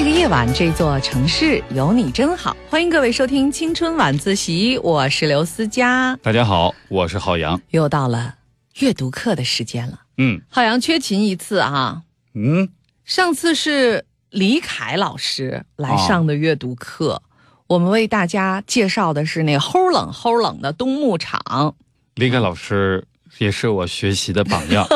[0.00, 2.56] 这个夜晚，这座城市有你真好。
[2.70, 6.18] 欢迎各位收听青春晚自习，我是刘思佳。
[6.22, 7.60] 大家好，我是浩洋。
[7.68, 8.36] 又到了
[8.78, 10.00] 阅读课的时间了。
[10.16, 12.00] 嗯浩洋缺勤一次啊，
[12.32, 12.70] 嗯，
[13.04, 17.20] 上次是李凯老师来上的阅读课，
[17.66, 21.74] 我们为大家介绍的是那齁冷齁冷的冬牧场。
[22.14, 23.06] 李凯老师
[23.36, 24.88] 也是我学习的榜样。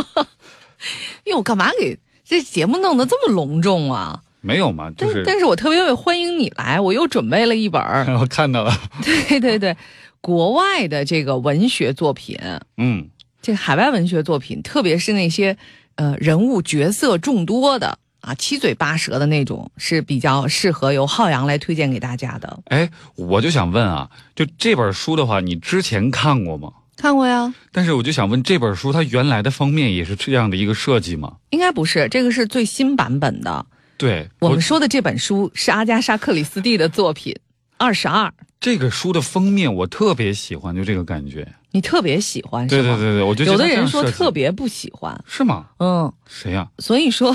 [1.28, 4.22] 哟，干嘛给这节目弄得这么隆重啊？
[4.44, 8.72] 没有嘛，就但是但是我特别欢迎你来，我又准备了一本儿， 我看到了。
[9.02, 9.76] 对对对，
[10.20, 12.38] 国外的这个文学作品，
[12.76, 13.08] 嗯，
[13.40, 15.56] 这海外文学作品，特别是那些
[15.96, 22.60] 呃人物角色众多的啊，七嘴八舌的那种，是比较适合由浩洋来推荐给大家的。
[22.66, 26.70] 哎，我就想问啊，就这本书的话，你之前看过吗？
[26.96, 27.52] 看过呀？
[27.72, 31.36] 但是我就想问，这本书它原来的封面也是这样的一个设计吗？
[31.50, 33.66] 应该不是，这个是最新版本的。
[33.96, 37.32] 对，我们说的这本书是阿加莎·克里斯蒂的作品
[37.76, 38.26] 《二十二》，
[38.60, 41.46] 这个书的封面我特别喜欢，就这个感觉。
[41.70, 42.82] 你特别喜欢是吗？
[42.82, 45.66] 对对对对，我觉得有的人说特别不喜欢，是吗？
[45.78, 47.34] 嗯，谁呀、所以说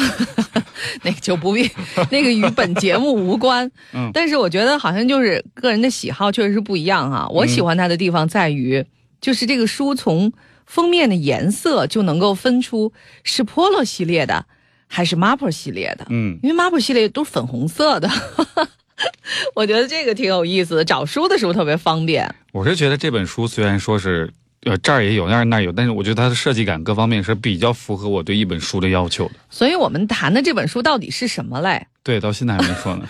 [1.03, 1.69] 那个就不必，
[2.09, 3.69] 那个与本节目无关。
[3.93, 7.27] 嗯但是我觉得好像就是个人的喜好确实是不一样哈。
[7.30, 8.85] 我喜欢它的地方在于，
[9.19, 10.31] 就是这个书从
[10.65, 12.93] 封面的颜色就能够分出
[13.23, 14.45] 是 Polo 系列的
[14.91, 18.09] 还是 Marple 系列的，嗯，因为 Marple 系列都是粉红色的。
[19.55, 22.29] 我觉得这个挺有意思的，找书的时候特别方便。
[22.51, 24.29] 我是觉得这本书虽然说是
[24.63, 29.35] 呃这儿也有那儿那儿有，但是我觉得它的设计感各方面是比较符合我对一本书的要求的。
[29.49, 31.85] 所以我们谈的这本书到底是什么嘞？
[32.03, 33.07] 对，到现在还没说呢。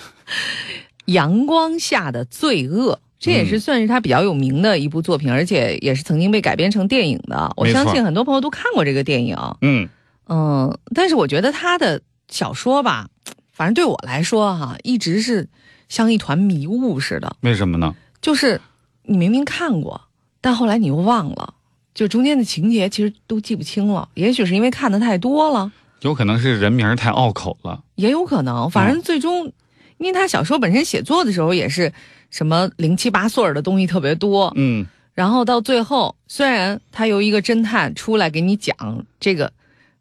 [1.05, 7.51] 阳光下的罪恶，这也是算是他比较有名的一部作品，而且也是曾经被改编成电影的。
[7.57, 9.35] 我相信很多朋友都看过这个电影。
[9.61, 9.89] 嗯
[10.29, 13.09] 嗯，但是我觉得他的小说吧，
[13.51, 15.49] 反正对我来说哈、一直是
[15.89, 17.93] 像一团迷雾似的，为什么呢？
[18.21, 18.61] 就是
[19.03, 19.99] 你明明看过，
[20.39, 21.53] 但后来你又忘了，
[21.93, 24.07] 就中间的情节其实都记不清了。
[24.13, 25.71] 也许是因为看的太多了。
[26.01, 27.83] 有可能是人名太拗口了。
[27.95, 29.51] 也有可能，反正最终，
[29.97, 31.91] 因为他小说本身写作的时候也是
[32.29, 39.51] 什么零七八碎的东西特别多，嗯，然后到最后，虽然他由一个侦探出来给你讲这个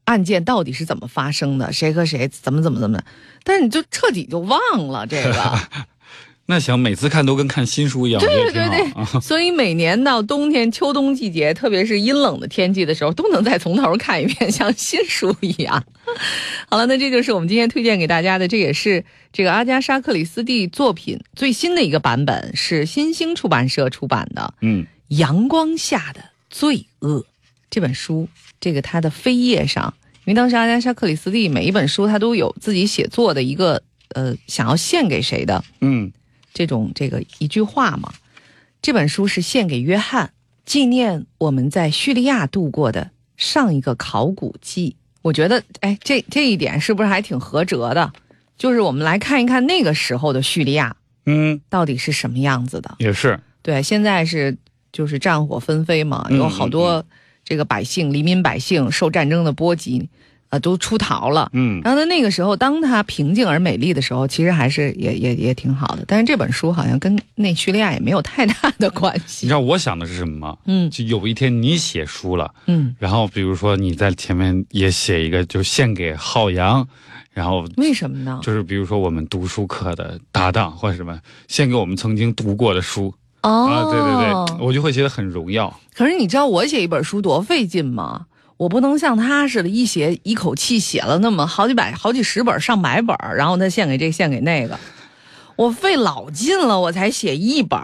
[0.08, 2.98] 案件到底是怎么发生的，谁和谁怎么怎么怎么，
[3.44, 5.60] 但是你就彻底就忘了这个。
[6.50, 9.04] 那行，每次看都跟看新书一样，对对对啊。
[9.20, 15.84] 所以每年到冬天、秋冬季节，特别是阴冷的天气的时候，都能再从头看一遍，像新书一样。
[16.70, 24.84] 好了，那这就是我们今天推荐给大家的，这也是这个阿加莎·克里斯蒂作品最新的一个版本，是新兴出版社出版的嗯，
[25.18, 27.20] 《阳光下的罪恶》
[27.68, 28.26] 这本书。
[28.60, 29.92] 这个他的扉页上，
[30.24, 36.12] 因为当时阿加莎·克里斯蒂每一本书他都有自己写作的一个呃想要献给谁的嗯，
[36.52, 38.12] 这种这个一句话嘛。
[38.80, 40.30] 这本书是献给约翰，
[40.64, 44.96] 纪念我们在叙利亚度过的上一个考古季。
[45.22, 48.12] 我觉得，哎，这这一点是不是还挺合辙的？
[48.56, 52.94] 就是我们来看一看那个时候的叙利亚嗯，到底是什么样子的。
[52.98, 53.38] 也是。
[53.62, 54.56] 对，现在是
[54.92, 57.04] 就是战火纷飞嘛，嗯有好多
[57.48, 60.06] 这个百姓、黎民百姓受战争的波及，
[60.50, 61.48] 呃，都出逃了。
[61.54, 66.04] 嗯，然后在那个时候，当他平静而美丽的时候，其实还是也也也挺好的。
[66.06, 69.54] 但是这本书好像跟那叙利亚也没有太大的关系你知。
[69.54, 70.58] 道我想的是什么吗？
[70.66, 76.86] 嗯就有一天你写书了，嗯，然后比如说你在前面也写一个，就献给浩洋，
[77.32, 78.40] 然后为什么呢？
[78.42, 85.78] 就是比如说我们读书课的搭档或者什么，献给我们曾经读过的书、哦，啊，对对对，我就会觉得很荣耀。
[85.94, 88.26] 可是你知道我写一本书多费劲吗？
[88.56, 94.76] 我不能像他似的，一写一口气写了那么好几百、好几十本、上百本，然后他献给这献给那个，
[95.54, 97.78] 我费老劲了，我才写一本。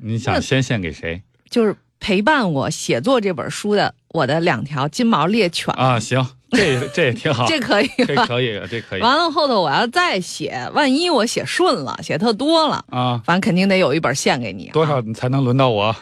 [0.00, 5.98] 你想先献给谁就是陪伴我写作这本书的我的两条金毛猎犬，啊？
[5.98, 6.24] 行，
[6.56, 8.14] 这这也挺好，这可以这？
[8.26, 13.20] 可以，这可以完了后头我要再写，万一我写顺了，写特多了，啊。
[13.24, 15.02] 反正肯定得有一本献给你、啊多少？
[15.14, 15.94] 才能轮到我？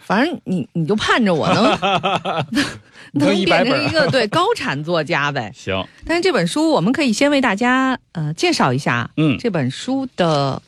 [0.00, 1.64] 反正你你就盼着我能
[3.12, 5.52] 能变成一个 对高产作家呗。
[5.54, 10.60] 行，但是这本书我们可以先为大家呃介绍一下，嗯这本书的，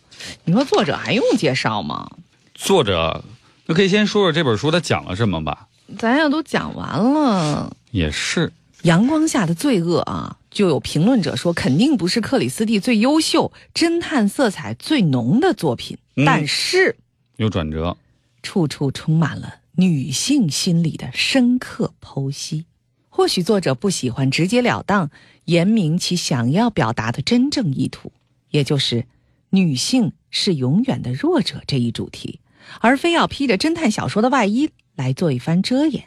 [0.45, 2.09] 你说作者还用介绍吗？
[2.55, 3.25] 作者，
[3.67, 5.67] 那可以先说说这本书它讲了什么吧？
[5.99, 8.53] 咱要都讲完了，也是，
[8.83, 16.97] 阳光下的罪恶啊，就有评论者说，肯定不是克里斯蒂最优秀、侦探色彩最浓的作品，嗯但是
[17.37, 17.97] 有转折。
[18.43, 22.65] 处处充满了女性心理的深刻剖析。
[23.09, 25.11] 或许作者不喜欢直截了当
[25.45, 28.11] 言明其想要表达的真正意图，
[28.51, 29.07] 也就是
[29.51, 32.41] 女性是永远的弱者这一主题，
[32.81, 36.05] 而非要披着侦探小说的外衣来做一番遮掩。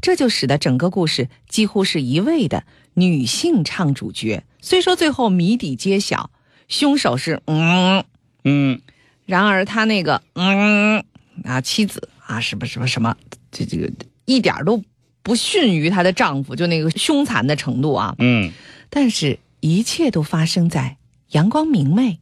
[0.00, 4.44] 这就使得整个故事几乎是一味的女性唱主角。
[4.60, 6.30] 虽说最后谜底揭晓，
[6.68, 8.04] 凶手是嗯
[8.44, 8.80] 嗯，
[9.26, 11.04] 然而他那个嗯
[11.44, 13.16] 啊妻子啊什么什么什么，
[13.50, 13.90] 这这个
[14.24, 14.82] 一点都
[15.22, 18.14] 不逊于她的丈夫，就那个凶残的程度啊。
[18.18, 18.52] 嗯，
[18.90, 20.98] 但是，一切都发生在
[21.30, 22.20] 阳光明媚、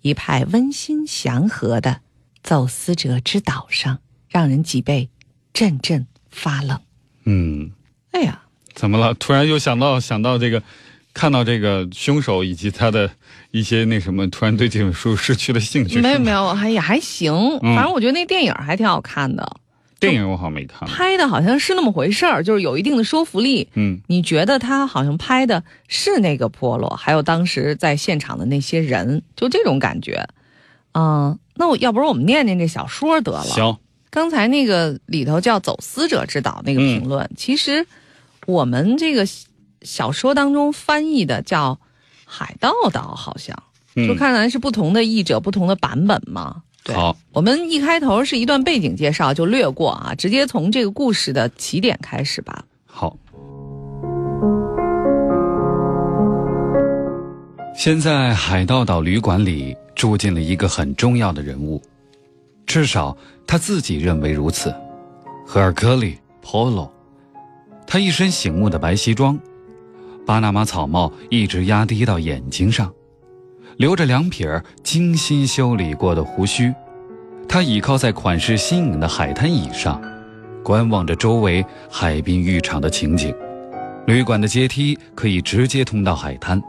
[0.00, 2.00] 一派温馨祥和的
[2.42, 3.98] 走私者之岛上，
[4.28, 5.10] 让人脊背
[5.52, 6.80] 阵阵发冷。
[7.24, 7.70] 嗯，
[8.12, 8.40] 哎呀，
[8.74, 9.14] 怎么了？
[9.14, 10.62] 突然又想到想到这个，
[11.12, 13.10] 看到这个凶手以及他的
[13.50, 16.00] 一些那什么，突然对这本书失去了兴趣。
[16.00, 17.32] 没有没有，还也还行，
[17.62, 19.56] 嗯反正我觉得那电影还挺好看的，
[20.00, 20.88] 电影我好像没看。
[20.88, 23.68] 拍的好像是那么回事儿，就是有一定的说服力。
[23.74, 30.26] 嗯你觉得他好像拍的是那个波洛，还有当时在现场的那些人，就这种感觉。
[30.92, 33.44] 嗯，那我要不然我们念念这小说得了。
[33.44, 33.76] 行，
[34.14, 37.84] 刚才那个里头叫“走私者之岛”那个评论，其实
[38.46, 39.26] 我们这个
[39.82, 41.80] 小说当中翻译的叫
[42.24, 43.60] “海盗岛”，好像、
[43.96, 46.62] 嗯就看来是不同的译者、不同的版本嘛。
[46.84, 52.64] 对，好，我们一开头是一段背景介绍，就略过啊，直接从这个故事的起点开始吧。
[52.86, 53.16] 好。
[57.76, 61.82] 现在海盗岛旅馆里住进了一个很重要的人物，
[62.64, 64.74] 至少他自己认为如此。
[65.46, 66.88] 赫尔科里 Polo，
[67.86, 69.38] 他一身醒目的白西装，
[70.26, 72.92] 巴拿马草帽一直压低到眼睛上，
[73.76, 76.72] 留着两撇儿精心修理过的胡须。
[77.46, 80.02] 他倚靠在款式新颖的海滩椅上，
[80.64, 83.34] 观望着周围海滨浴场的情景。
[84.06, 86.60] 旅馆的阶梯可以直接通到海滩，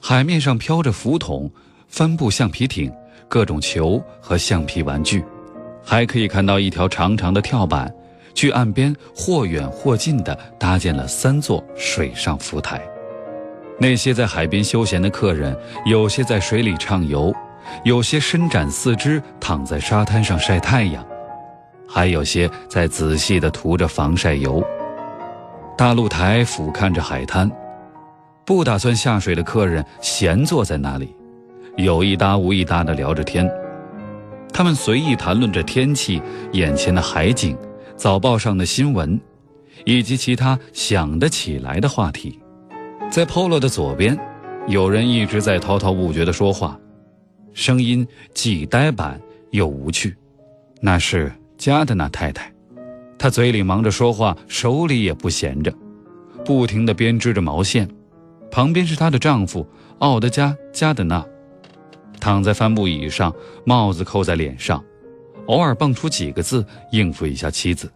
[0.00, 1.50] 海面上飘着浮筒、
[1.88, 2.92] 帆布橡皮艇、
[3.28, 5.22] 各种球和橡皮玩具，
[5.90, 7.90] 还可以看到一条长长的跳板，
[8.34, 12.78] 距岸边或远或近地搭建了三座水上浮台。
[13.80, 15.56] 那些在海边休闲的客人，
[15.86, 17.34] 有些在水里畅游，
[17.84, 21.02] 有些伸展四肢躺在沙滩上晒太阳，
[21.88, 24.62] 还有些在仔细地涂着防晒油。
[25.74, 27.50] 大露台俯瞰着海滩，
[28.44, 31.16] 不打算下水的客人闲坐在那里，
[31.78, 33.50] 有一搭无一搭地聊着天。
[34.52, 36.20] 他们随意谈论着天气、
[36.52, 37.56] 眼前的海景、
[37.96, 39.20] 早报上的新闻，
[39.84, 42.38] 以及其他想得起来的话题。
[43.10, 44.18] 在 Polo 的左边，
[44.66, 46.78] 有人一直在滔滔不绝地说话，
[47.54, 50.16] 声音既呆板又无趣。
[50.80, 52.52] 那是加德纳太太。
[53.18, 55.72] 她嘴里忙着说话，手里也不闲着，
[56.44, 57.88] 不停地编织着毛线。
[58.50, 59.66] 旁边是她的丈夫
[59.98, 61.24] 奥德加·加德纳，
[62.28, 63.34] 躺在帆布椅上，
[63.64, 64.84] 帽子扣在脸上，
[65.46, 67.90] 偶尔蹦出几个字应付一下妻子。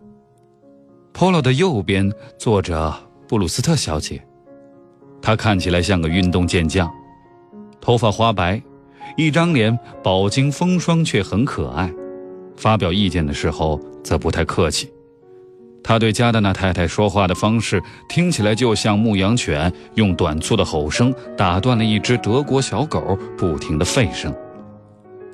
[1.13, 2.95] Polo 的右边坐着
[3.29, 4.25] 布鲁斯特小姐，
[5.21, 6.91] 她看起来像个运动健将，
[7.79, 8.63] 头发花白，
[9.19, 11.93] 一张脸饱经风霜却很可爱。
[12.57, 14.91] 发表意见的时候则不太客气。
[15.85, 24.35] 他对加德纳太太说话的方式听起来就像牧羊犬用短促的吼声打断了一只德国小狗不停的吠声。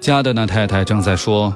[0.00, 1.54] 加德纳太太正在说，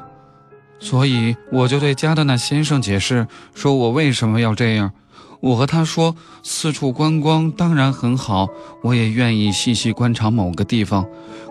[0.78, 4.92] 所以我就对加德纳先生解释，说我为什么要这样。
[5.40, 8.49] 我和他说，四处观光当然很好，
[8.82, 11.04] 我也愿意细细观察某个地方。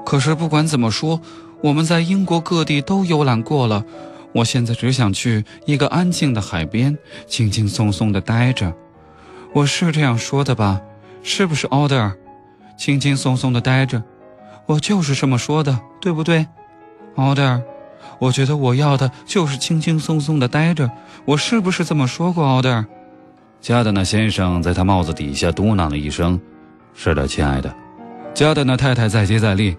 [0.05, 1.19] 可是不管怎么说，
[1.62, 3.83] 我们在英国各地都游览过了。
[4.33, 6.97] 我现在只想去一个安静的海边，
[7.27, 8.73] 轻轻松松地待着。
[9.53, 10.81] 我是这样说的吧？
[11.21, 12.15] 是不是，奥德尔？
[12.77, 14.01] 轻轻松松地待着，
[14.65, 16.47] 我就是这么说的，对不对，
[17.15, 17.61] 奥德尔？
[18.19, 20.89] 我觉得我要的就是轻轻松松地待着。
[21.25, 22.85] 我是不是这么说过，奥德尔？
[23.59, 26.39] 加德纳先生在他帽子底下嘟囔了一声
[26.95, 27.75] ：“是的，亲爱的。”
[28.33, 29.75] 加德纳太太再接再厉，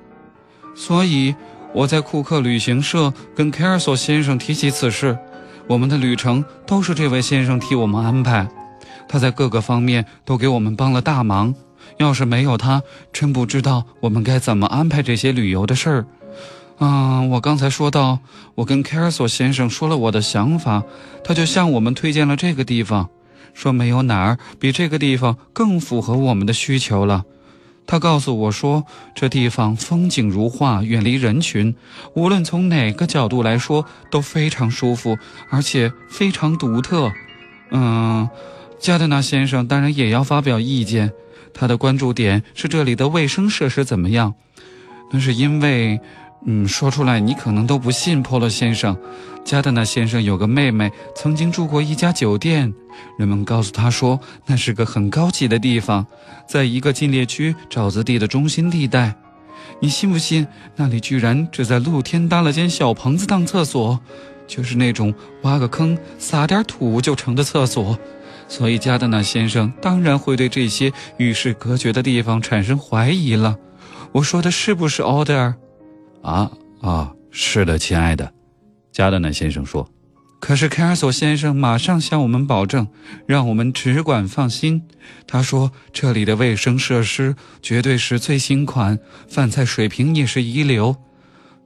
[0.74, 1.34] 所以。
[1.74, 5.18] 我在库克旅行社跟凯尔索先生提起此事，
[5.66, 8.46] 我们的旅程都是这位先生替我们安排，
[9.08, 11.54] 他在各个方面都给我们帮了大忙。
[11.96, 16.06] 要是没有他，真不知道我们该怎么安排这些旅游的事儿。
[16.78, 18.18] 啊，我刚才说到，
[18.54, 20.82] 我跟凯尔索先生说了我的想法，
[21.24, 23.08] 他就向我们推荐了这个地方，
[23.54, 27.24] 说没有哪儿比这个地方更符合我们的需求了。
[27.86, 28.84] 他告诉我说，
[29.14, 31.74] 这地方风景如画，远离人群，
[32.14, 35.18] 无论从哪个角度来说都非常舒服，
[35.50, 37.12] 而且非常独特。
[37.70, 38.28] 嗯，
[38.78, 41.12] 加德纳先生当然也要发表意见，
[41.52, 44.34] 他的关注点是这里的卫生设施怎么样。
[45.10, 46.00] 那是因为，
[46.46, 48.22] 嗯，说出来你可能都不信。
[48.22, 48.96] 波洛先生，
[49.44, 52.72] 加德纳先生有个妹妹，曾经住过一家酒店。
[53.18, 56.06] 人们告诉他说，那是个很高级的地方，
[56.46, 59.14] 在一个禁猎区沼泽地的中心地带。
[59.80, 60.46] 你信不信？
[60.76, 63.98] 那里居然只在露天搭了间小棚子当厕所，
[64.46, 67.98] 就是那种挖个坑撒点土就成的厕所。
[68.48, 73.56] 所以加德纳先生当然会对这些与世隔绝的地方产生怀疑了。
[74.12, 75.54] 我说的是不是奥德尔？
[76.22, 78.30] 啊啊，是的，亲爱的，
[78.92, 79.88] 加德纳先生说。
[80.38, 82.88] 可是凯尔索先生马上向我们保证，
[83.26, 84.82] 让我们只管放心。
[85.26, 90.96] 他说这里的卫生设施绝对是最新款，饭菜水平也是一流。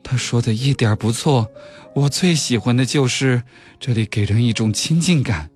[0.02, 1.48] 他说的一点不错。
[1.94, 3.42] 我最喜欢的就是
[3.80, 5.48] 这里给人一种亲近感。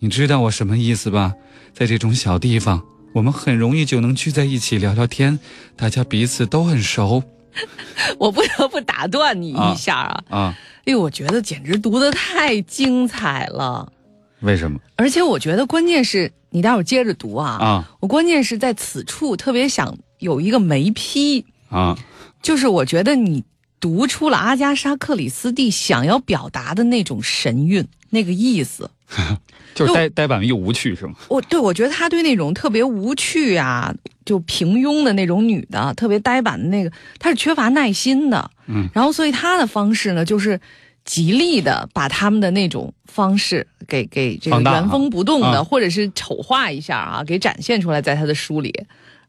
[0.00, 1.32] 你知道我什么意思吧？
[1.72, 2.82] 在这种小地方，
[3.14, 5.38] 我们很容易就能聚在一起聊聊天，
[5.74, 7.22] 大家彼此都很熟。
[8.18, 10.24] 我不得不打断你一下啊！
[10.30, 13.92] 啊，哎呦，我觉得简直读的太精彩了。
[14.40, 14.78] 为什么？
[14.96, 17.48] 而且我觉得关键是你待会儿接着读啊！
[17.60, 21.98] 啊，我关键是在此处特别想有一个眉批啊，
[22.42, 23.44] 就是我觉得你
[23.80, 28.90] 读出了阿加莎·克里斯蒂想要表达的那种神韵，那个意思。
[29.74, 31.14] 就是呆呆板又无趣是吗？
[31.28, 33.94] 我对我觉得他对那种特别无趣啊，
[34.24, 38.50] 就平庸的那种女的，特别呆板的那个，他是缺乏耐心的。
[38.68, 40.58] 嗯，然后所以他的方式呢，就是
[41.04, 48.74] 极力的把他们的那种方式给给这个原封不动的，或者是丑化一下啊，给展现出来，在他的书里，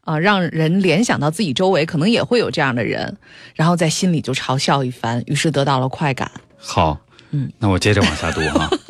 [0.02, 3.18] 啊，让人联想到自己周围可能也会有这样的人，
[3.54, 6.32] 然后在心里就嘲笑一番，于是得到了快感。
[6.56, 6.98] 好，
[7.32, 8.70] 嗯，那我接着往下读哈。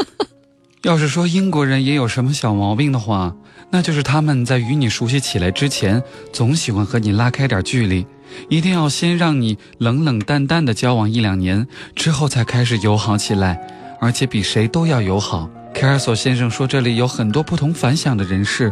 [0.83, 3.35] 要是说英国人也有什么小毛病的话，
[3.71, 8.05] 那就是他们在与你熟悉起来之前，总喜欢和你拉开点距离，
[8.47, 13.59] 一定要先让你冷冷淡淡的交往一两年，之后才开始友好起来，
[13.99, 15.49] 而且比谁都要友好。
[15.73, 18.71] 凯尔索先生说这里有很多不同凡响的人士，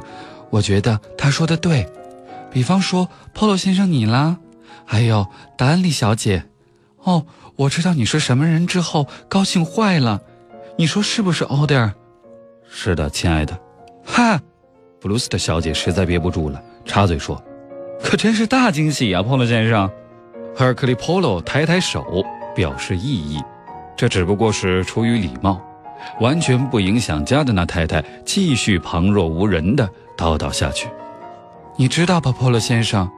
[0.52, 1.88] 我觉得他说的对，
[2.52, 4.38] 比方说 Polo 先生你啦，
[4.86, 6.46] 还有达安利小姐。
[7.04, 7.26] 哦，
[7.58, 10.22] 我知道你是什么人之后，高兴坏了，
[10.78, 11.94] 你说是不是，奥黛尔？
[12.68, 13.58] 是的，亲爱的。
[14.04, 14.38] 哈，
[15.00, 17.42] 布鲁斯特小姐实在憋不住了，插嘴说
[18.04, 19.90] ：“可真是大惊喜啊，Polo 先生。”
[20.54, 23.42] 赫尔克利 Polo 抬抬手表示异议，
[23.96, 25.62] 这只不过是出于礼貌，
[26.20, 30.90] 完全不影响加德纳太太继续旁若无人的叨叨下去。
[31.78, 33.10] 你知道吧，Polo 先生，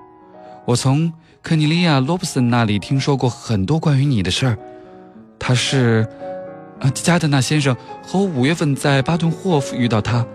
[0.66, 1.12] 我从
[1.42, 4.58] 肯尼利亚·罗布森那里听说过很多关于你的事儿，
[5.40, 6.08] 他是。
[6.80, 10.26] 啊，加德纳先生和我五月份在巴顿霍夫遇到他，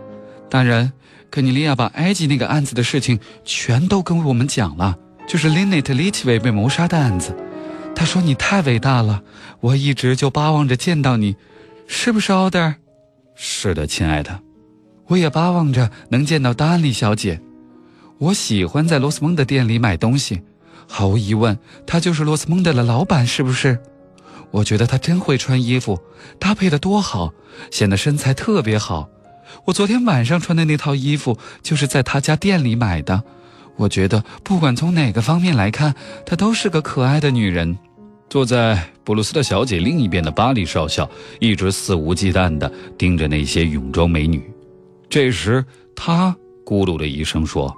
[0.51, 0.93] 当然，
[1.31, 4.97] 肯尼利亚把埃及那个案子的事情全都跟我们讲了，
[5.27, 7.37] 就是 Linet 利奇维被谋杀的案子。
[7.95, 9.23] 他说你太伟大了，
[9.61, 11.37] 我一直就巴望着见到你，
[11.87, 12.75] 是不是奥德尔？
[13.35, 14.41] 是的，亲爱的，
[15.07, 17.41] 我也巴望着能见到丹利小姐。
[18.19, 20.43] 我喜欢在罗斯蒙的店里买东西，
[20.89, 21.57] 毫无疑问，
[21.87, 23.79] 他就是罗斯蒙德的老板，是不是？
[24.53, 25.99] 我觉得她真会穿衣服，
[26.39, 27.35] 搭配的多好，
[27.71, 29.09] 显得身材特别好。
[29.65, 33.25] 我昨天晚上穿的那套衣服就是在她家店里买的。
[33.77, 35.95] 我觉得不管从哪个方面来看，
[36.25, 37.77] 她都是个可爱的女人。
[38.29, 44.43] 坐在布鲁斯特小姐另一边的巴黎少校一直肆无忌惮地盯着那些泳装美女。
[45.11, 47.75] 这时，他咕噜的一声说：“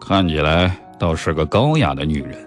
[0.00, 2.38] 看起来倒是个高雅的女人。”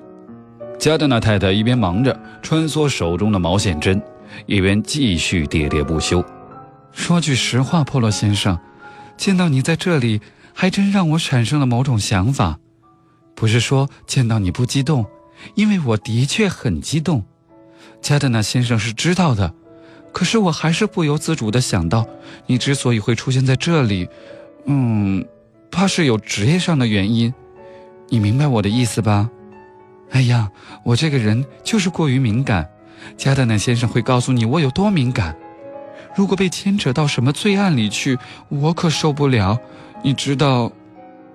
[0.83, 4.01] 加德纳太太一边忙着穿梭手中的毛线针，
[4.45, 6.21] 一边继续喋喋不休。
[6.91, 8.59] 说句实话，波洛先生，
[9.15, 10.19] 见到你在这里，
[10.51, 12.59] 还真让我产生了某种想法。
[13.33, 15.05] 不是说见到你不激动，
[15.55, 17.23] 因为我的确很激动。
[18.01, 19.53] 加德纳先生是知道的，
[20.11, 22.05] 可是我还是不由自主地想到，
[22.45, 24.09] 你之所以会出现在这里，
[24.65, 25.25] 嗯，
[25.71, 27.33] 怕是有职业上的原因。
[28.09, 29.29] 你明白我的意思吧？
[30.11, 30.49] 哎呀，
[30.83, 32.69] 我这个人就是过于敏感，
[33.17, 35.35] 加德纳先生会告诉你我有多敏感。
[36.15, 38.17] 如果被牵扯到什么罪案里去，
[38.49, 39.57] 我可受不了。
[40.03, 40.71] 你知道，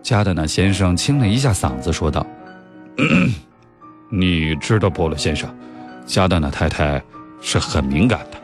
[0.02, 2.24] 加德纳先生清了一下嗓子说道
[4.10, 5.52] ：“你知道，波洛先生，
[6.06, 7.02] 加德纳太太
[7.40, 8.38] 是很敏感的。”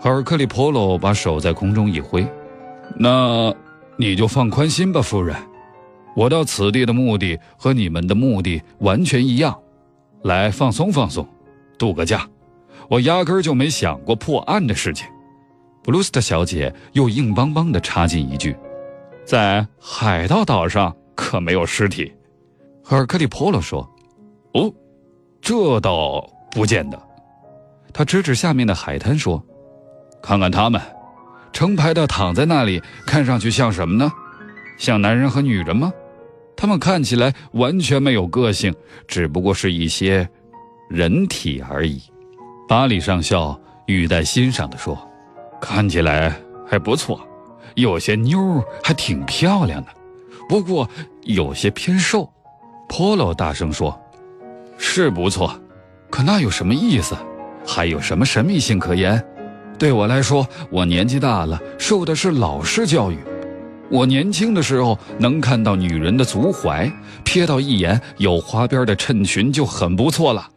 [0.00, 2.26] 赫尔克里波洛把手在空中一挥
[2.98, 3.54] ：“那
[3.96, 5.36] 你就放宽心吧，夫人。
[6.14, 9.58] 我到此地的目的和你们的目的完全一样。”
[10.24, 11.26] 来放松放松，
[11.78, 12.28] 度个假。
[12.88, 15.06] 我压根儿就没想过破案的事情。
[15.84, 18.56] 布鲁斯特小姐又硬邦邦地插进一句
[19.24, 22.12] ：“在海盗岛上可没有尸体。”
[22.82, 23.88] 赫尔克利波罗说
[24.54, 24.72] ：“哦，
[25.40, 27.00] 这倒不见得。
[27.92, 29.42] 他指指下面的海滩说
[30.20, 30.80] ：“看看他们，
[31.52, 34.12] 成排的躺在那里，看上去像什么呢？
[34.78, 35.92] 像男人和女人吗？
[36.56, 38.74] 他们看起来完全没有个性，
[39.06, 40.28] 只不过是一些
[40.88, 42.00] 人体而已。”
[42.68, 44.98] 巴里上校语带欣赏地说
[45.60, 46.34] ：“看起来
[46.66, 47.20] 还不错，
[47.74, 49.88] 有些妞还挺漂亮的，
[50.48, 50.88] 不过
[51.22, 52.30] 有些偏瘦。”
[52.88, 53.98] Polo 大声说
[54.78, 55.60] ：“是不错，
[56.10, 57.16] 可那有什么意思？
[57.66, 59.22] 还有什么神秘性可言？
[59.78, 63.18] 对我来说，我年纪大了，受的是老式教育。
[63.90, 66.92] 我年轻的时候能看到女人的足踝，
[67.24, 70.48] 瞥到一眼有花边的衬裙就很不错了。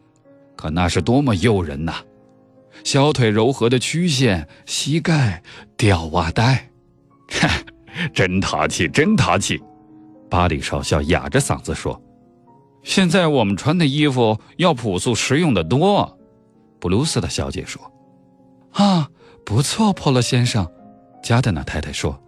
[0.56, 1.94] 可那是多么诱人呐！
[2.84, 5.42] 小腿柔和的曲线，膝盖
[5.76, 6.68] 吊袜带，
[7.30, 7.48] 哼，
[8.12, 9.60] 真淘气，真淘气！”
[10.28, 12.00] 巴里少校哑着嗓子说。
[12.82, 16.18] 现在我们穿的衣服要朴素实用的多，
[16.80, 17.80] 布鲁斯的小姐说
[18.72, 19.08] ：“啊，
[19.44, 20.68] 不错，波洛先生。”
[21.22, 22.20] 加德纳太太说：“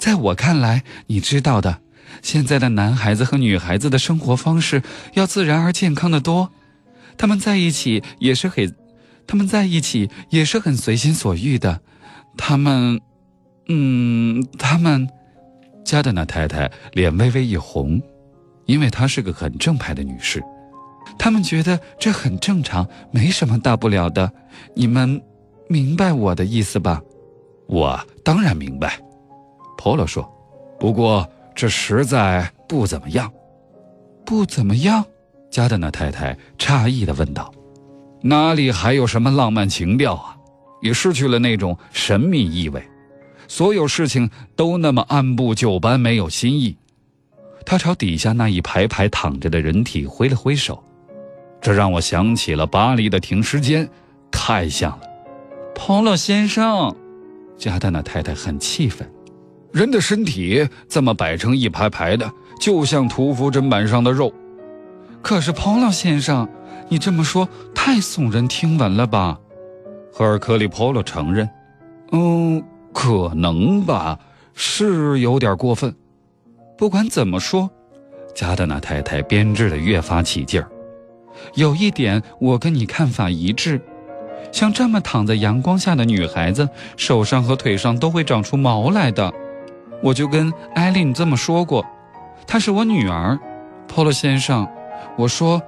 [0.00, 1.78] 在我看来，你知道的，
[2.22, 6.50] 现在的男孩子和女孩子的生活方式要自然而健康的多。
[7.18, 8.74] 他们在一起也是很，
[9.26, 11.82] 他们在一起也是很随心所欲的。
[12.36, 13.00] 他们，
[13.68, 15.06] 嗯，他们。”
[15.84, 18.00] 加德纳太太脸微微一红。
[18.66, 20.40] 因为她是个很正派的女士，
[21.18, 24.32] 他们觉得这很正常，没什么大不了的。
[24.76, 25.20] 你们
[25.68, 27.02] 明白我的意思吧？
[27.66, 29.00] 我当然明白。
[29.80, 30.30] Polo 说
[30.78, 33.32] ：“不过这实在不怎么样。”
[34.26, 35.02] 不怎么样？
[35.50, 37.50] 加德纳太太诧异地问道
[38.22, 40.36] ：“哪里还有什么浪漫情调啊？
[40.82, 42.82] 也失去了那种神秘意味，
[43.48, 46.76] 所有事情都那么按部就班，没有新意。”
[47.64, 50.82] 他朝底下那一排排躺着的人体挥了挥手，
[51.60, 53.88] 这让我想起了巴黎的停尸间，
[54.30, 55.02] 太像了。
[55.74, 56.94] 彭洛先生，
[57.56, 59.10] 加德纳太太很气愤，
[59.72, 62.30] 人的身体这么摆成一排排的，
[62.60, 64.32] 就像屠夫砧板上的肉。
[65.22, 66.48] 可是彭洛先生，
[66.88, 69.38] 你这么说太耸人听闻了吧？
[70.12, 71.48] 赫尔克里·波洛承认，
[72.12, 74.18] 嗯，可能吧，
[74.54, 75.94] 是有点过分。
[76.76, 77.70] 不管怎么说，
[78.34, 80.68] 加德纳太太编织的越发起劲儿。
[81.54, 83.80] 有一点我跟你看法一致，
[84.50, 89.32] 像这么躺在阳光下的女孩子，手上和腿上都会长出毛来的。
[90.02, 91.84] 我就跟艾琳这么说过，
[92.46, 93.38] 她是我女儿。
[93.86, 94.68] 波洛先生，
[95.16, 95.60] 我说，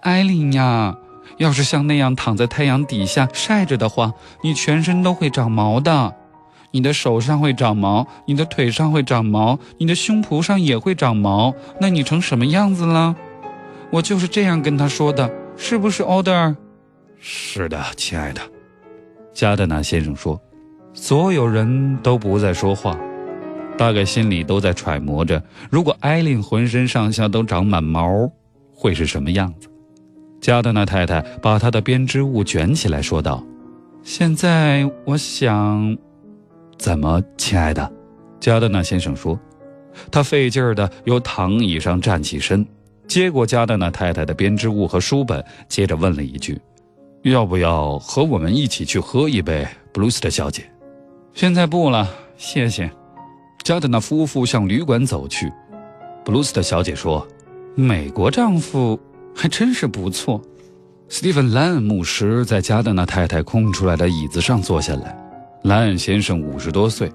[0.00, 0.94] 艾琳呀，
[1.38, 6.14] 要是像那样躺在太阳底下晒着的话，你全身都会长毛的。
[6.72, 13.16] 你的手上会长毛，你的腿上会长毛，你的胸脯上也会长毛，那你成什么样子了？
[13.90, 16.54] 我就是这样跟他说的，是不是，Order？
[17.18, 18.40] 是的，亲爱的，
[19.32, 20.40] 加德纳先生说。
[20.92, 22.96] 所有人都不再说话，
[23.76, 28.30] 大概心里都在揣摩着，如果艾琳浑身上下都长满毛，
[28.74, 29.68] 会是什么样子。
[30.40, 33.44] 加德纳太太把她的编织物卷起来说道
[34.02, 35.96] ：“现在我想。”
[36.78, 37.92] 怎么，亲爱的？
[38.38, 39.38] 加德纳先生说，
[40.10, 42.66] 他费劲儿的由躺椅上站起身，
[43.06, 46.58] 接过加德纳太太的编织物和书本，接着问了一句
[47.24, 50.64] ：“要不要和我们一起去喝一杯？”布鲁斯特小姐，
[51.34, 52.90] 现在不了，谢谢。
[53.62, 55.52] 加德纳夫妇向旅馆走去。
[56.24, 57.26] 布鲁斯特小姐说
[57.74, 58.98] ：“美国丈夫
[59.34, 60.40] 还真是不错。”
[61.08, 65.16] 斯蒂芬·兰恩牧师在加德纳太太空出来的椅子上坐下来。
[65.64, 67.10] 莱恩先生五十多岁，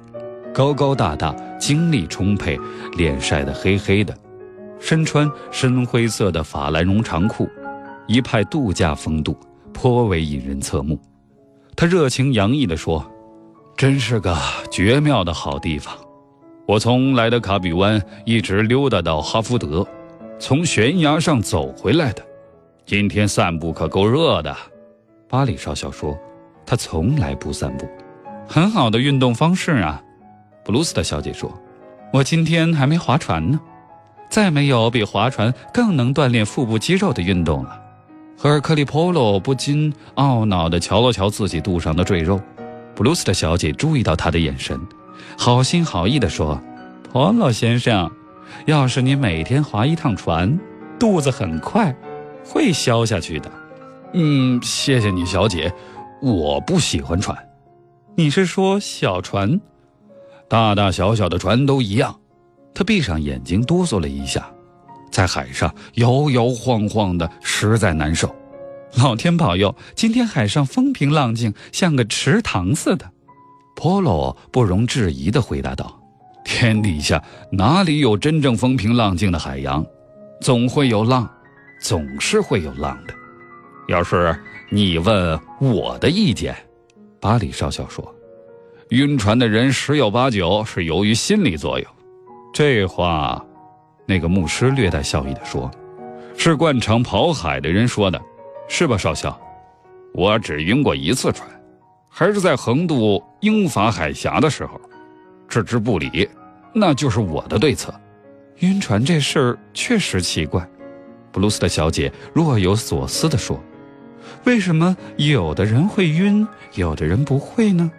[0.53, 2.59] 高高大大，精力充沛，
[2.97, 4.15] 脸晒得黑黑的，
[4.79, 7.49] 身穿深灰色的法兰绒长裤，
[8.05, 9.35] 一派度假风度，
[9.73, 10.99] 颇为引人侧目。
[11.75, 13.03] 他热情洋溢地说
[13.75, 14.37] ：“真是个
[14.69, 15.95] 绝妙的好地方！
[16.67, 19.85] 我从莱德卡比湾一直溜达到哈福德，
[20.39, 22.23] 从悬崖上走回来的。
[22.85, 24.55] 今天散步可够热的。”
[25.29, 26.17] 巴里少校说
[26.65, 27.87] ：“他从来不散步。”
[28.47, 30.01] 很好的运动方式啊，
[30.63, 31.51] 布鲁斯特小姐说
[32.13, 33.59] ：“我今天还没划船呢，
[34.29, 37.81] 再没有比划船更能锻炼腹部肌肉的运动了。”
[38.37, 42.39] 赫尔克利·波罗不禁懊恼地瞧了瞧自己肚上的赘肉。
[42.93, 44.79] 布鲁斯特小姐注意到他的眼神，
[45.37, 46.61] 好心好意地说
[47.11, 48.11] ：“波洛先生，
[48.65, 50.59] 要是你每天划一趟船，
[50.99, 51.95] 肚子很快
[52.45, 53.51] 会消下去的。
[54.13, 55.73] ”“嗯，谢谢你，小姐，
[56.21, 57.37] 我不喜欢船。”
[58.15, 59.59] 你是说小船，
[60.47, 62.17] 大大小小的船都一样。
[62.73, 64.49] 他闭上眼睛，哆嗦了一下，
[65.11, 68.33] 在海上摇摇晃晃的，实在难受。
[68.97, 73.11] 老天保佑，今天海上风平浪静，像个池塘似的。
[73.75, 75.99] ”Polo 不容置疑地回答道
[76.45, 79.85] ：“天底下哪里有真正风平浪静的海洋？
[80.41, 81.29] 总会有浪，
[81.81, 83.13] 总是会有浪的。
[83.87, 84.35] 要是
[84.69, 86.55] 你问我的意见，
[87.19, 88.15] 巴里少校说，
[88.89, 91.87] 晕船的人十有八九是由于心理作用。
[92.53, 93.43] 这话，
[94.05, 95.69] 那个牧师略带笑意地说，
[96.37, 98.21] 是惯常跑海的人说的。”
[98.67, 99.39] 是吧，少校？
[100.13, 101.47] 我只晕过一次船，
[102.17, 104.79] 还是在横渡英法海峡的时候。
[105.49, 106.25] 置之不理，
[106.73, 107.93] 那就是我的对策。
[108.59, 110.65] 晕船这事儿确实奇怪，
[111.29, 113.61] 布鲁斯特小姐若有所思地说
[114.45, 117.91] ：“为什么有的人会晕，有的人不会呢？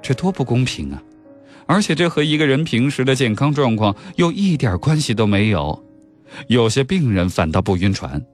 [0.00, 1.02] 这多不公平啊！
[1.66, 5.84] 而且这和一个人平时的健康状况又一点关系都没有。
[6.46, 8.24] 有些病人反倒不晕船。”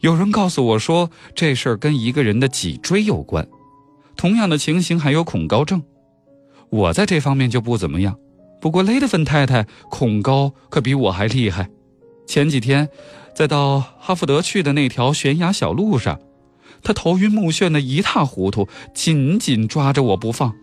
[0.00, 3.48] 有人告诉我说，这事儿跟一个人的脊椎有关。
[4.16, 5.82] 同样的情形还有恐高症。
[6.70, 8.16] 我在这方面就不怎么样。
[8.60, 11.68] 不过雷德芬太太恐高可比我还厉害。
[12.26, 12.88] 前几天，
[13.34, 16.20] 在到哈福德去的那条悬崖小路上，
[16.82, 20.54] 她头晕目眩的一塌糊涂，紧紧抓着我不放。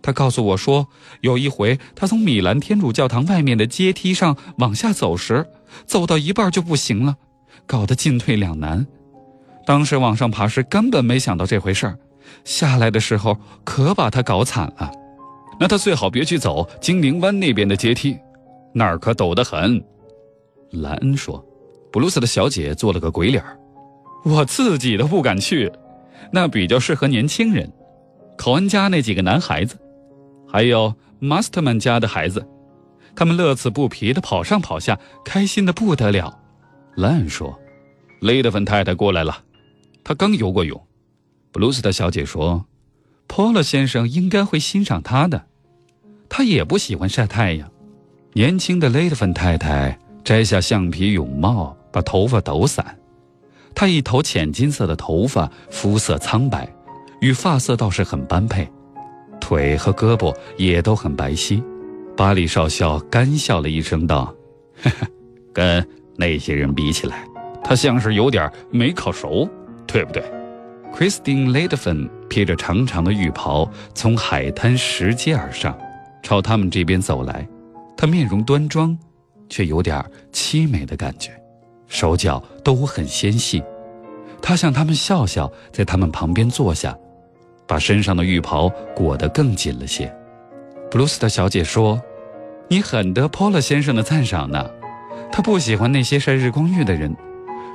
[0.00, 0.86] 她告诉我说，
[1.22, 5.46] 有一回她从米兰天主教堂外面的阶梯上往下走时，
[5.86, 7.16] 走到一半就不行了。
[7.66, 8.86] 搞得进退两难，
[9.66, 11.98] 当时往上爬时根本没想到这回事儿，
[12.44, 14.90] 下来的时候可把他搞惨了。
[15.58, 18.18] 那他最好别去走精灵湾那边的阶梯，
[18.72, 19.82] 那儿可陡得很。
[20.70, 21.44] 莱恩说。
[21.92, 23.40] 布鲁斯的小姐做了个鬼脸
[24.24, 25.70] 我自己都不敢去，
[26.32, 27.72] 那比较适合年轻人。
[28.36, 29.78] 考恩家那几个男孩子，
[30.48, 32.44] 还有马斯特曼家的孩子，
[33.14, 36.36] 他们乐此不疲地跑上跑下，开心的不得了。
[36.96, 37.56] 莱恩说
[38.20, 39.38] ：“雷德芬太太过来了，
[40.02, 40.84] 她刚游过泳。”
[41.54, 42.64] 布鲁斯特小姐说
[43.28, 45.44] ：“Paul 先生应该会欣赏她的，
[46.28, 47.70] 他也不喜欢晒太阳。”
[48.34, 52.98] 年轻的雷德芬太太摘下橡皮泳帽，把头发抖散。
[53.72, 56.68] 她一头浅金色的头发，肤色苍白，
[57.20, 58.68] 与发色倒是很般配，
[59.40, 61.62] 腿和胳膊也都很白皙。
[62.16, 64.34] 巴里少校干笑了一声，道
[64.82, 65.06] ：“呵呵，
[65.52, 65.88] 跟……”
[66.18, 67.24] 那些人比起来，
[67.62, 69.48] 他像是有点没烤熟，
[69.86, 70.20] 对不对
[70.96, 75.76] ？Christine l a d e f e n 披着长长的浴袍，从海滩拾阶而上，
[76.22, 77.46] 朝他们这边走来。
[77.96, 78.96] 她面容端庄，
[79.48, 81.32] 却有点凄美的感觉，
[81.88, 83.60] 手脚都很纤细。
[84.40, 86.96] 她向他们笑笑，在他们旁边坐下，
[87.66, 90.14] 把身上的浴袍裹得更紧了些。
[90.90, 92.00] 布鲁斯特小姐说
[92.70, 94.70] ：“你很得 Paul 先生的赞赏呢。”
[95.32, 97.16] 他不喜欢那些晒日光浴的人，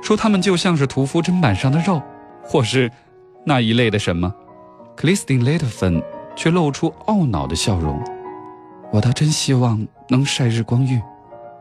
[0.02, 2.00] 说他们就像是屠夫砧板上的肉，
[2.42, 2.90] 或是
[3.44, 4.32] 那一类的什么。
[4.96, 6.02] 克里斯汀·雷特芬
[6.36, 8.02] 却露出懊恼的笑容。
[8.92, 11.00] 我倒真希望能晒日光浴，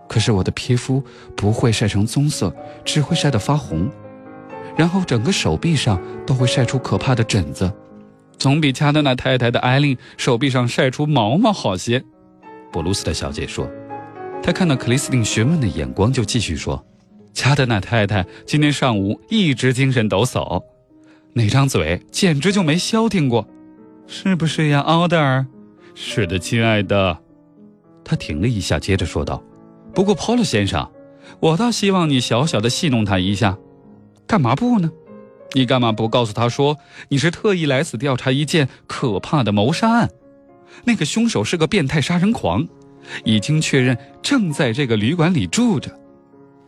[0.08, 1.04] 可是我的皮肤
[1.36, 3.90] 不会晒成棕色，只会晒得发红，
[4.76, 7.72] 然后整个手臂上都会晒出可怕的疹子，
[8.38, 12.04] 总比加德纳太太的艾琳手臂上晒出毛毛好些。
[12.72, 13.70] 布鲁斯特小姐说。
[14.42, 16.84] 她看到克里斯汀询问的眼光，就继续说
[17.34, 20.64] ：“加德纳太太今天上午一直精神抖擞，
[21.40, 23.48] 那张嘴简直就没消停过，
[24.08, 25.46] 是不是呀，奥德尔
[25.96, 27.18] ？”“是的，亲爱的。”
[28.04, 29.42] 他停了一下，接着说道
[29.96, 30.92] ：“不过，Paul 先生，
[31.40, 33.58] 我倒希望你小小的戏弄他一下，
[34.28, 34.92] 干嘛不呢？
[35.54, 40.10] 你干嘛不告诉他说你是特意来此调查一件可怕的谋杀案？
[40.84, 42.68] 那个凶手是个变态杀人狂。”
[43.24, 45.90] 已经确认，正在这个旅馆里住着。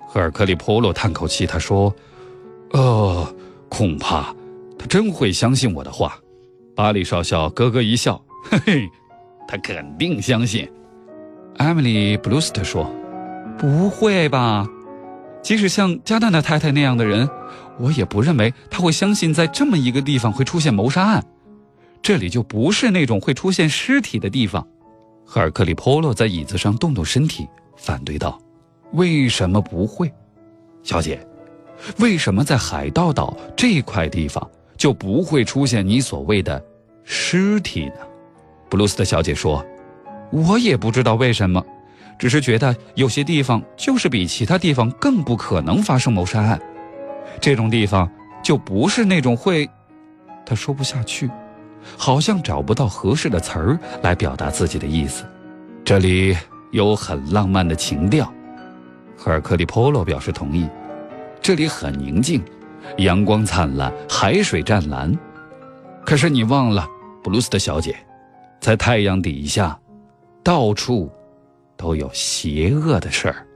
[0.08, 1.94] 赫尔克里·波洛叹口气，他说
[2.72, 3.36] ：“呃，
[3.68, 4.34] 恐怕
[4.82, 6.18] 他真会相信我的话。”
[6.76, 8.90] 巴里少校咯咯一笑：“嘿嘿，
[9.48, 10.68] 他肯定相信。”
[11.58, 12.90] 艾米丽·布鲁斯特说
[13.60, 14.68] ：“不会吧？
[15.44, 17.30] 即使像加纳纳太太那样的人，
[17.78, 21.24] 我也不认为他会相信在这么一个地方会出现谋杀案。
[22.02, 24.66] 这里就不是那种会出现尸体的地方。”
[25.24, 28.40] 赫尔克里·波洛在椅子上动动身体，反对道
[28.94, 30.12] ：“为什么不会，
[30.84, 31.20] 小姐？
[32.00, 34.50] 为什么在海盗岛这块地方
[34.82, 36.60] 就不会出现你所谓的
[37.04, 38.02] 尸体呢？”
[38.68, 39.64] 布鲁斯特小姐说
[40.34, 41.64] ：“我也不知道为什么，
[42.18, 46.60] 只是觉得有些地方就是比其他地方更不可能发生谋杀案。
[47.40, 48.10] 这种地方
[48.42, 49.70] 就不是那种会……”
[50.44, 51.30] 他说不下去。
[51.98, 55.24] 好像找不到合适的词儿来表达自己的意思。
[55.84, 56.38] 这里
[56.72, 58.32] 有很浪漫的情调，
[59.18, 60.68] 赫尔克利·波洛表示同意。
[61.42, 62.44] 这里很宁静，
[62.98, 65.18] 阳光灿烂，海水湛蓝。
[66.06, 66.88] 可是你忘了，
[67.24, 67.96] 布鲁斯特小姐，
[68.60, 69.80] 在太阳底下，
[70.44, 71.12] 到处
[71.78, 73.48] 都有邪恶的事儿。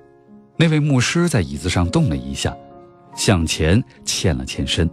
[0.57, 2.55] 那位牧师在椅子上动了一下，
[3.15, 4.89] 向前欠了欠身，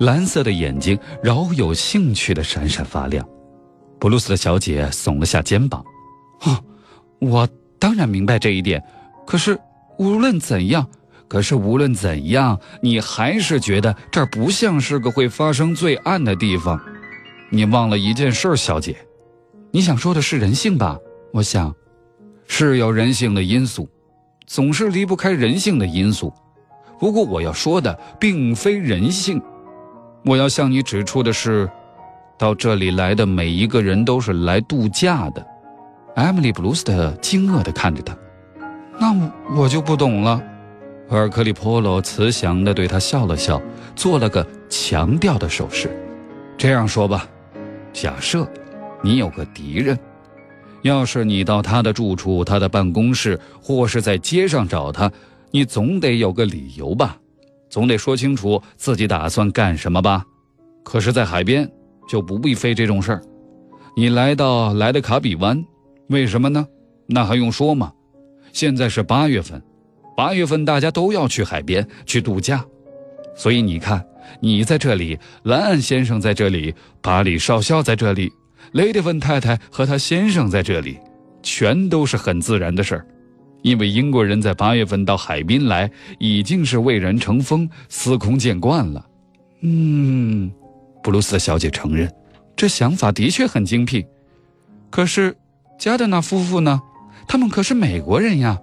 [0.00, 3.26] 蓝色的眼睛饶有兴趣的闪闪发亮。
[3.98, 5.84] 布鲁斯特小姐耸了下肩膀
[6.40, 6.56] ：“哼，
[7.20, 8.82] 我当然明白这一点。
[9.26, 9.58] 可是
[9.98, 10.88] 无论怎样。”
[11.28, 16.80] 可是无论怎样，你还是觉得这儿不像是个会发生罪案的地方。
[17.50, 18.96] 你忘了一件事，小姐，
[19.70, 20.98] 你想说的是人性吧？
[21.32, 21.74] 我想，
[22.46, 23.88] 是有人性的因素，
[24.46, 26.32] 总是离不开人性的因素。
[26.98, 29.40] 不过我要说的并非人性，
[30.24, 31.70] 我要向你指出的是，
[32.38, 35.46] 到这里来的每一个人都是来度假的。
[36.16, 38.16] 艾米丽·布鲁斯特惊愕地看着他，
[38.98, 39.14] 那
[39.54, 40.42] 我就不懂了。
[41.16, 43.60] 尔克里波罗慈祥地对他笑了笑，
[43.96, 45.90] 做了个强调的手势。
[46.56, 47.26] 这样说吧，
[47.92, 48.46] 假设
[49.02, 49.98] 你有个敌人，
[50.82, 55.10] 要是你到他的住处、他的办公室，或是在街上找他，
[55.50, 57.16] 你总得有个理由吧？
[57.70, 60.24] 总得说清楚自己打算干什么吧？
[60.82, 61.70] 可是，在海边
[62.08, 63.22] 就不必费这种事儿。
[63.96, 65.64] 你来到莱德卡比湾，
[66.08, 66.66] 为什么呢？
[67.06, 67.92] 那还用说吗？
[68.52, 69.62] 现在是八月份。
[70.18, 72.64] 八月份大家都要去海边去度假，
[73.36, 74.04] 所以你看，
[74.40, 78.28] 你在这里，蓝岸先生在这里，巴里少校在这里，
[78.72, 80.98] 雷德芬太太和他先生在这里，
[81.40, 83.06] 全都是很自然的事儿。
[83.62, 89.06] 因为英国人在八月份到海滨来，已经是蔚然成风、司空见惯了。
[89.60, 90.50] 嗯，
[91.00, 92.12] 布鲁斯小姐承认，
[92.56, 94.04] 这想法的确很精辟。
[94.90, 95.36] 可是，
[95.78, 96.82] 加德纳夫妇呢？
[97.28, 98.58] 他们可是美国人呀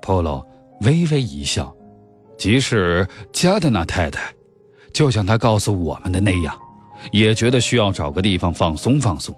[0.00, 0.42] ，Polo。
[0.82, 1.74] 微微一笑，
[2.36, 4.32] 即使加德纳太太，
[4.92, 6.56] 就像他告诉我们的那样，
[7.12, 9.34] 也觉得需要找个地方放松放松。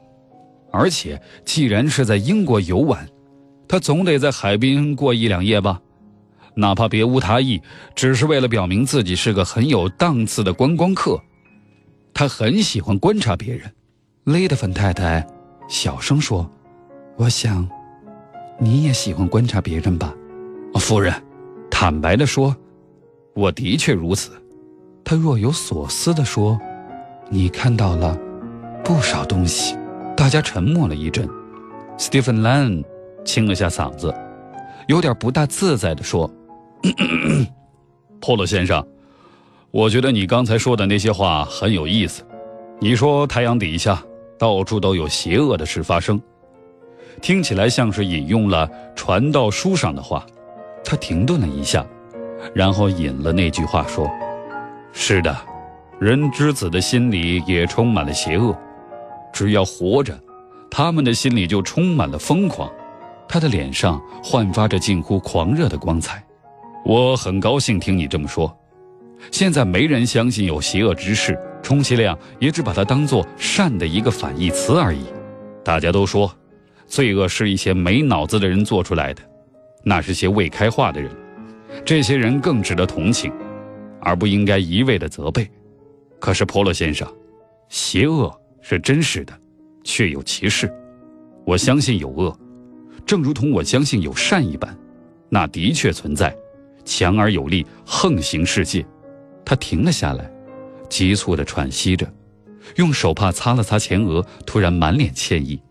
[0.70, 3.08] 而且，既然是在英国游玩，
[3.66, 5.80] 他总得在海滨过一两夜吧，
[6.54, 7.60] 哪怕别无他意，
[7.94, 11.20] 只是为了表明自己是个很有档次的观光客。
[12.12, 13.72] 他很喜欢观察别人。
[14.24, 15.26] 雷德芬太太
[15.68, 16.50] 小声说
[17.16, 17.66] ：“我想，
[18.58, 20.14] 你也喜欢观察别人吧，
[20.74, 21.14] 夫人。”
[21.80, 22.56] 坦白地说，
[23.34, 24.32] 我的确如此。
[25.04, 26.58] 他若有所思地说
[27.30, 28.18] ：“你看到了
[28.82, 29.76] 不少东西。”
[30.16, 31.24] 大家沉默了一阵。
[31.96, 32.84] Stephen Lan
[33.24, 34.12] 清了下嗓子，
[34.88, 36.28] 有点不大自在地说
[38.20, 38.84] ：“波洛先生，
[39.70, 42.26] 我觉得你刚才说的那些话很有意思。
[42.80, 44.02] 你说太阳底下
[44.36, 46.20] 到处都有邪恶的事发生，
[47.22, 50.26] 听起来像是引用了传道书上的话。”
[50.90, 51.84] 他停顿了一下，
[52.54, 54.10] 然后引了那句话说
[54.90, 55.36] ：“是的，
[56.00, 58.56] 人之子的心里也充满了邪恶。
[59.30, 60.18] 只要活着，
[60.70, 62.72] 他们的心里就充满了疯狂。”
[63.28, 66.24] 他的脸上焕发着近乎狂热的光彩。
[66.86, 68.50] 我很高兴听你这么说。
[69.30, 75.04] 现在没人相信有邪恶之事，充其量也只把它当做善的一个反义词而已。
[75.62, 76.34] 大家都说，
[76.86, 79.20] 罪恶是一些没脑子的人做出来的。
[79.82, 81.10] 那是些未开化的人，
[81.84, 83.32] 这些人更值得同情，
[84.00, 85.48] 而不应该一味的责备。
[86.18, 87.06] 可是，波洛先生，
[87.68, 89.32] 邪恶是真实的，
[89.84, 90.72] 确有其事。
[91.46, 92.36] 我相信有恶，
[93.06, 94.76] 正如同我相信有善一般，
[95.28, 96.36] 那的确存在，
[96.84, 98.84] 强而有力，横行世界。
[99.44, 100.30] 他停了下来，
[100.90, 102.06] 急促地喘息着，
[102.76, 105.62] 用手帕擦了擦前额，突然满脸歉意：“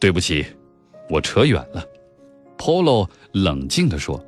[0.00, 0.46] 对不起，
[1.10, 1.84] 我扯远了。”
[2.58, 4.22] Polo 冷静地说：“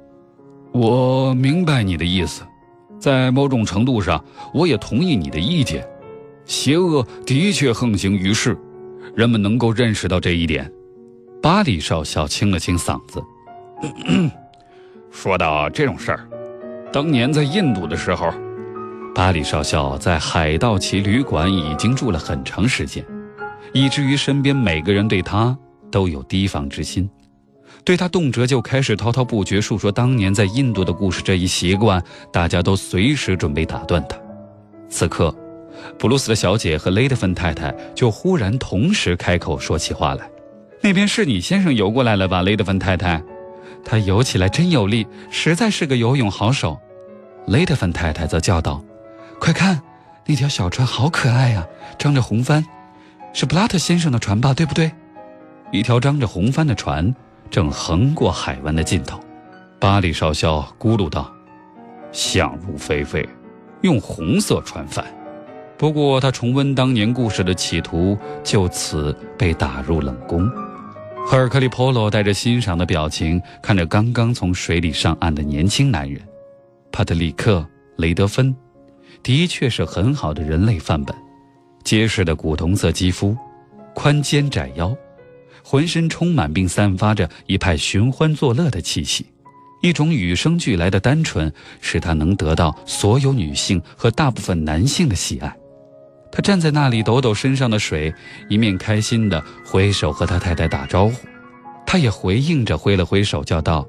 [0.73, 2.43] 我明白你的意思，
[2.99, 5.87] 在某种程度上，我也同意你的意见。
[6.45, 8.57] 邪恶的确横行于世，
[9.15, 10.71] 人们能够认识到这一点。”
[11.43, 13.23] 巴里少校清了清嗓子
[15.11, 16.29] ：“说到这种事儿，
[16.93, 18.31] 当年在印度的时候，
[19.15, 23.05] 巴里少校在海盗旗旅馆已经住了很长时间，
[23.73, 25.57] 以至于身边每个人对他
[25.91, 27.09] 都有提防之心。”
[27.85, 34.19] 对他动辄就开始滔滔不绝述说当年在印度的故事这一习惯，大家都随时准备打断他。
[34.91, 35.35] 此刻，
[35.99, 40.29] 布鲁斯的小姐和雷德芬太太就忽然同时开口说起话来
[40.83, 43.23] ：“那边是你先生游过来了吧，雷德芬太太？
[43.85, 46.79] 他游起来真有力，实在是个游泳好手。”
[47.47, 48.85] 雷德芬太太则叫道
[49.41, 49.81] ：“快看，
[50.27, 51.67] 那条小船好可爱呀，
[51.99, 52.65] 张着红帆，
[53.33, 54.53] 是布拉特先生的船吧？
[54.53, 54.93] 对不对？
[55.73, 57.15] 一条张着红帆的船。”
[57.51, 59.19] 正横过海湾的尽头，
[59.79, 61.33] 巴里少校咕噜道
[62.13, 63.27] ：“想入非非，
[63.83, 65.05] 用红色穿反。
[65.77, 70.51] 不过，他重温当年故事的企图就此被打入冷宫。
[71.25, 76.21] 赫尔克利·波罗带着欣赏的表情看着刚刚从水里上岸的年轻男人，
[76.91, 77.61] 帕特里克·
[77.97, 78.55] 雷德芬，
[79.23, 81.15] 的确是很好的人类范本。
[81.85, 83.37] 结实的古铜色肌肤，
[83.95, 84.95] 宽肩窄腰，
[85.71, 89.27] 浑身充满并散发着一派寻欢作乐的气息，
[89.83, 91.53] 一种与生俱来的单纯，
[91.83, 95.55] 使他能得到所有女性和大部分男性的喜爱。
[96.33, 98.11] 他站在那里抖抖身上的水，
[98.49, 101.29] 一面开心地挥手和他太太打招呼。
[101.85, 103.87] 他也回应着挥了挥手，叫道：“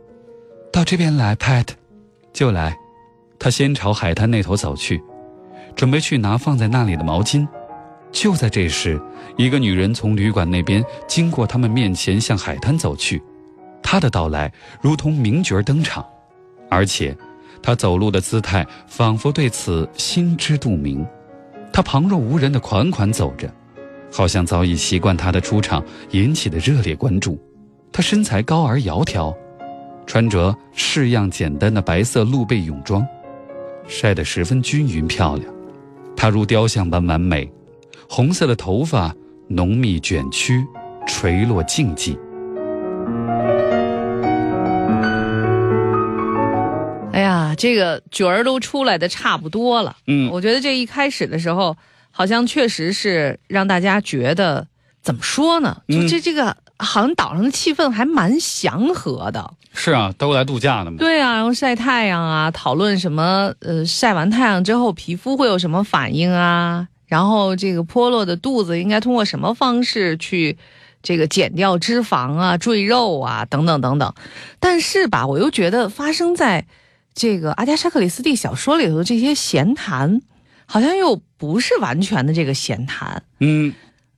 [0.73, 1.67] 到这边来，Pat，
[2.33, 2.77] 就来。”
[3.39, 5.01] 他先朝海滩那头走去，
[5.77, 7.47] 准备去拿放在那里的毛巾。
[8.12, 9.00] 就在这时，
[9.38, 13.22] 一个女人从旅馆那边经过他们面前，向海滩走去。
[13.82, 16.06] 她的到来如同名角登场，
[16.69, 17.15] 而且，
[17.62, 21.06] 她走路的姿态仿佛对此心知肚明。
[21.72, 23.50] 他旁若无人的款款走着，
[24.12, 27.39] 好像早已习惯他的出场引起的热烈关注。
[27.91, 29.36] 他身材高而窈窕，
[30.06, 33.06] 穿着式样简单的白色露背泳装，
[33.88, 35.54] 晒得十分均匀漂亮。
[36.15, 37.50] 她如雕像般完美，
[38.12, 39.13] 红色的头发
[39.48, 40.65] 浓密卷曲，
[41.06, 42.17] 垂落静寂。
[47.13, 51.78] 哎呀这个角儿都出来的差不多了，嗯，我觉得这一开始的时候，
[52.10, 54.65] 好像确实是让大家觉得
[55.04, 55.84] 怎么说呢？
[55.88, 59.54] 就这这个好像岛上的气氛还蛮祥和的。
[59.72, 60.98] 是啊，都来度假的嘛。
[60.98, 66.88] 对啊，然后晒太阳啊，讨论什么呃，晒完太阳之后皮肤会有什么反应啊？
[67.10, 70.58] 然后这个坡落的肚子应该通过什么方式去
[71.04, 74.13] 这个减掉脂肪啊、赘肉啊等等等等。
[74.62, 76.65] 但是吧，我又觉得发生在。
[77.15, 80.22] 这个阿加莎·克里斯蒂小说里头的这些闲谈，
[80.65, 83.22] 好像又不是完全的这个闲谈。
[83.39, 83.74] 嗯，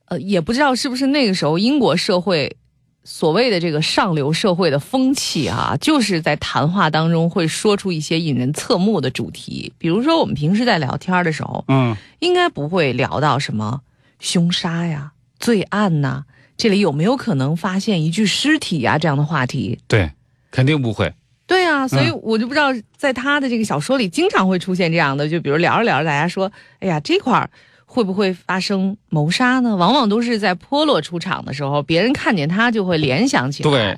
[0.06, 2.58] 呃，也不知道是不是那个时候英国社会
[3.04, 9.74] 所谓的这个上流社会的风气啊，就是在谈话当中会说出一些引人侧目的主题。
[9.78, 13.82] 比如说，我们平时在聊天的时候，嗯，应该不会聊到什么
[14.20, 16.26] 凶杀呀、罪案呐，
[16.58, 19.80] 这里有没有可能发现一具尸体呀这样的话题？
[19.88, 20.12] 对，
[20.52, 21.12] 肯定不会。
[21.48, 27.50] 对啊，所以我就不知道，在他的这个小说里，经常会出现这样的，就比如聊着聊着，大家说，哎呀，这块儿
[27.94, 29.76] 会不会发生谋杀呢？
[29.76, 33.70] 往往都是在波洛出场的时候，别人看见他就会联想起来。
[33.70, 33.98] 对，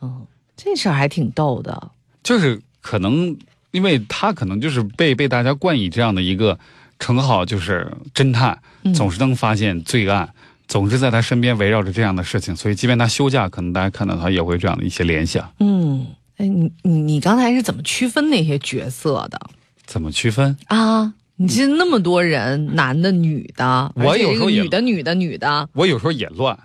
[0.00, 0.26] 嗯，
[0.56, 1.90] 这事儿还挺逗的。
[2.22, 3.36] 就是可能，
[3.70, 6.58] 因为他可能就是被被大家冠以这样的一个
[6.98, 8.58] 称号，就是侦探，
[8.94, 10.32] 总是能发现罪案，
[10.66, 15.52] 总是在他身边围绕着这样的事情，所以即便他休假，可能大家看到他也会这样的一些联想。
[15.60, 16.06] 嗯。
[16.38, 19.38] 哎，你你你刚才是怎么区分那些角色的？
[19.84, 21.12] 怎么区分啊？
[21.36, 26.56] 你这那么多人，男的、女的，我有时候女的、女的、女的，我有时候也乱，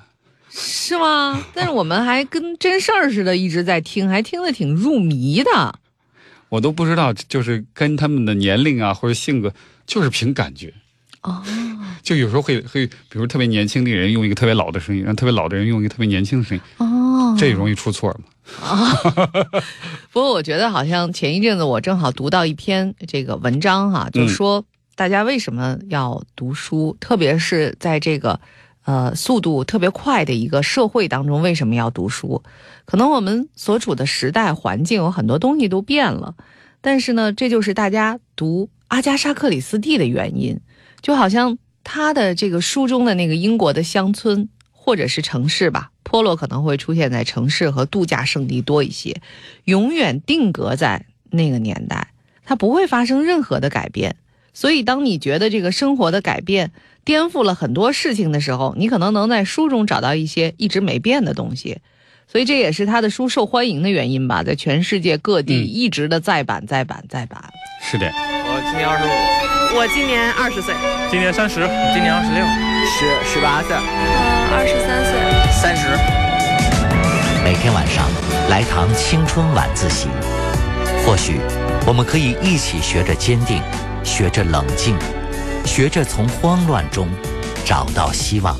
[0.51, 1.43] 是吗？
[1.55, 5.79] 但是我们还跟真事儿似的，一直在听，还听得挺入迷的。
[6.49, 9.53] 我都不知道，就是跟他们的年龄啊或者性格，
[9.87, 10.73] 就是凭感觉。
[11.21, 11.43] 哦，
[12.01, 16.63] 就有时候会会，比如特别年轻的人用一个特别老的声音，让特别老的人用一个特别年轻的声音。
[16.77, 18.25] 哦，这容易出错吗？
[18.61, 18.91] 啊，
[20.11, 28.39] 不过我觉得好像前一阵子我正好读到一篇这个文章哈，就说大家为什么要读书，特别是在这个
[28.85, 32.41] 呃速度特别快的一个社会当中，为什么要读书？
[32.85, 36.33] 可能我们所处的时代环境有很多东西都变了，
[36.81, 40.59] 但是呢，这就是大家读阿加莎·克里斯蒂的原因。
[41.01, 41.57] 就好像
[41.91, 45.89] 他的这个书中的那个英国的乡村或者是城市吧。
[46.03, 49.21] 波洛可能会出现在城市和度假胜地多一些，
[49.63, 52.13] 永远定格在那个年代，
[52.45, 54.17] 它不会发生任何的改变。
[54.53, 56.71] 所以，当你觉得这个生活的改变
[57.03, 61.79] 颠覆了很多事情的时候，你可能能在书中找到一些一直没变的东西。
[62.31, 67.43] 所以，这也是他的书受欢迎的原因吧，在全世界各地一直的再版、再版、再版。
[67.81, 69.09] 是的，我今年二十五，
[69.75, 70.75] 我今年二十岁，
[71.09, 71.55] 今年三十，
[71.91, 72.45] 今年二十六，
[72.85, 73.81] 十十八岁，呃，
[74.53, 75.11] 二十三岁。
[75.59, 75.87] 三十。
[77.43, 78.07] 每天晚上
[78.47, 80.07] 来堂青春晚自习，
[81.03, 81.39] 或许
[81.87, 83.59] 我们可以一起学着坚定，
[84.03, 84.95] 学着冷静，
[85.65, 87.07] 学着从慌乱中
[87.65, 88.55] 找到希望。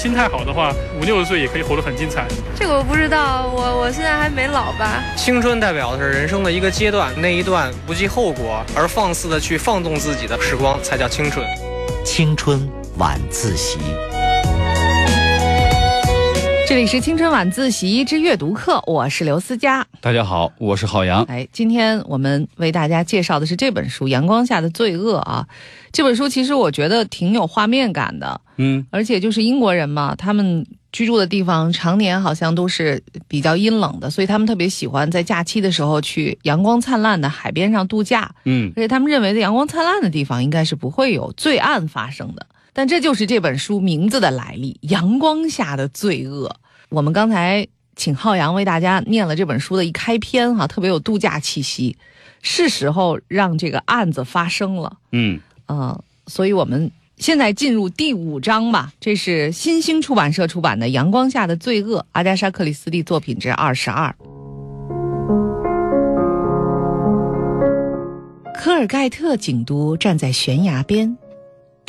[0.00, 2.26] 心态好的话，五六十岁也可以活得很精彩。
[2.56, 5.04] 这个我不知道，我我现在还没老吧。
[5.14, 11.44] 青春代表的是人生的一个阶段，那一段不计后果而放肆的去放纵自己的时光，才叫青春。
[12.02, 13.78] 青春晚自习。
[16.70, 19.84] 这里是青春晚自习之阅读课，我是刘思佳。
[20.00, 21.24] 大家好，我是郝阳。
[21.24, 25.44] 哎，今天我们为大家介绍的是这本书《阳光下的罪恶》啊。
[25.90, 38.30] 这本书其实我觉得挺有画面感的，嗯，而且就是英国人嘛，他们居住的地方常年好像都是比较阴冷的，所以他们特别喜欢在假期的时候去阳光灿烂的海边上度假。
[38.44, 42.46] 嗯，而且他们认为在阳光灿烂的地方应该是不会有罪案发生的。
[42.72, 46.56] 但这就是这本书名字的来历——阳光下的罪恶。
[46.88, 47.66] 我们刚才
[47.96, 51.96] 请浩洋为大家念了这本书的一开篇，哈，特别有度假气息。
[52.42, 58.92] 是时候让这个案子发生了，嗯，呃、所以我们现在进入第五章吧。
[58.98, 64.14] 这是新兴出版社出版的《阳光下的罪恶》，阿加莎·克里斯蒂作品之二十二。
[68.54, 71.14] 科尔盖特警督站在悬崖边，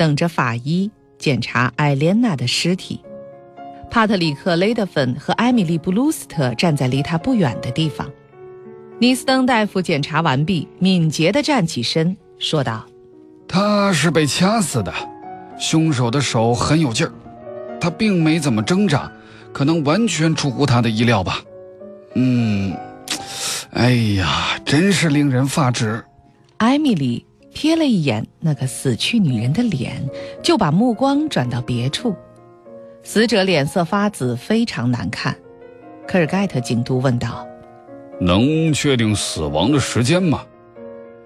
[0.02, 0.90] 等着法医
[1.20, 3.00] 检查艾莲娜的尸体。
[3.92, 8.10] 帕特里克·雷德芬和艾米丽·布鲁斯特站在离他不远的地方。
[8.98, 12.84] 尼斯登大夫检查完毕，敏捷地站起身，说道
[13.48, 14.92] 他是被掐死的，
[15.60, 17.14] 凶手的手很有劲儿，
[17.80, 19.12] 他并没怎么挣扎，
[19.54, 21.40] 可能完全出乎他的意料吧。
[22.16, 22.76] 嗯，
[23.74, 26.04] 哎呀，真是令人发指。
[26.58, 27.24] ：“艾米丽
[27.54, 30.02] 瞥了一眼那个死去女人的脸，
[30.42, 32.16] 就把目光转到别处。
[33.04, 35.36] 死者脸色发紫，非常难看。”
[36.08, 37.46] 科尔盖特警督问道。
[38.20, 40.46] 能确定死亡的时间吗？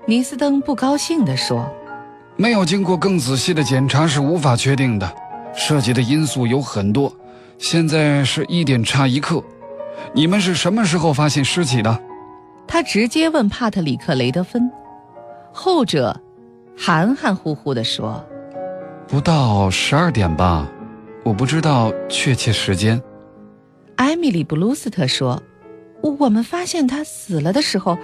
[0.05, 1.69] 尼斯登不高兴地说
[2.37, 5.13] 没有经过更仔细的检查是无法确定的，
[5.53, 7.13] 涉及的因素有很多。
[7.57, 9.43] 现在是一点差一刻，
[10.13, 11.99] 你们是什么时候发现尸体的
[12.67, 14.71] ？：“他直接问帕特里克·雷德芬。”
[15.55, 16.19] 后者
[16.77, 18.21] 含含糊糊地说
[19.07, 20.69] 不到十二点吧，
[21.23, 23.01] 我不知道确切时间。
[23.95, 25.41] ：“艾米丽·布鲁斯特说，
[26.01, 27.97] 我们发现他死了的时候，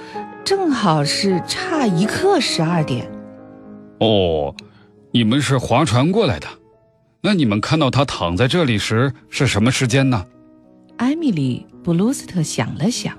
[0.45, 3.11] 正好是差一刻十二点。”
[3.99, 4.55] 哦，
[5.11, 6.47] 你们是划船过来的，
[7.19, 10.25] 那你们看到他躺在这里时是什么时间呢？
[10.95, 13.13] 艾米丽·布鲁斯特想了想，